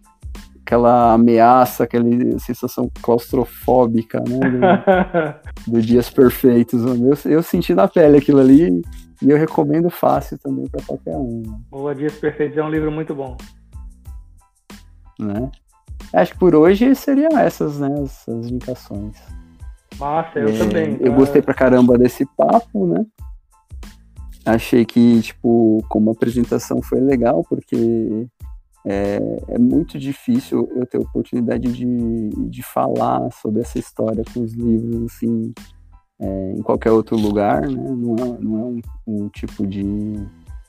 [0.65, 2.05] aquela ameaça, aquela
[2.39, 5.39] sensação claustrofóbica, né?
[5.65, 6.83] Do, do Dias Perfeitos.
[6.83, 8.81] Eu, eu senti na pele aquilo ali
[9.21, 11.43] e eu recomendo fácil também para qualquer um.
[11.69, 13.35] Boa, Dias Perfeitos é um livro muito bom.
[15.19, 15.51] Né?
[16.13, 17.93] Acho que por hoje seriam essas, né?
[18.03, 19.15] Essas indicações.
[19.99, 20.97] Massa, eu é, também.
[20.99, 23.05] Eu gostei pra caramba desse papo, né?
[24.43, 28.27] Achei que, tipo, como apresentação foi legal, porque
[28.85, 29.19] é,
[29.49, 35.05] é, muito difícil eu ter oportunidade de, de falar sobre essa história com os livros
[35.05, 35.53] assim
[36.19, 37.89] é, em qualquer outro lugar, né?
[37.89, 40.15] Não é, não é um, um, tipo de,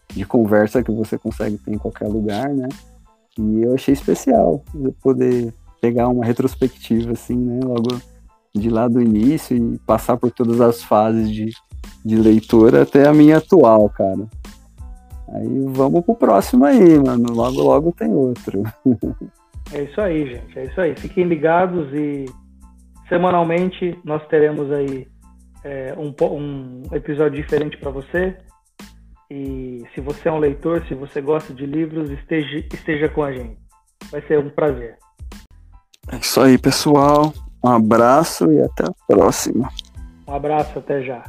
[0.08, 2.68] de conversa que você consegue ter em qualquer lugar, né?
[3.38, 4.62] E eu achei especial
[5.02, 7.60] poder pegar uma retrospectiva assim, né?
[7.62, 8.00] Logo
[8.54, 11.50] de lá do início e passar por todas as fases de,
[12.04, 14.28] de leitura até a minha atual, cara.
[15.32, 17.32] Aí vamos pro próximo aí, mano.
[17.32, 18.62] Logo, logo tem outro.
[19.72, 20.58] é isso aí, gente.
[20.58, 20.94] É isso aí.
[20.94, 22.26] Fiquem ligados e
[23.08, 25.08] semanalmente nós teremos aí
[25.64, 28.36] é, um, um episódio diferente para você.
[29.30, 33.32] E se você é um leitor, se você gosta de livros, esteja, esteja com a
[33.32, 33.56] gente.
[34.10, 34.98] Vai ser um prazer.
[36.10, 37.32] É isso aí, pessoal.
[37.64, 39.70] Um abraço e até a próxima.
[40.26, 41.24] Um abraço, até já.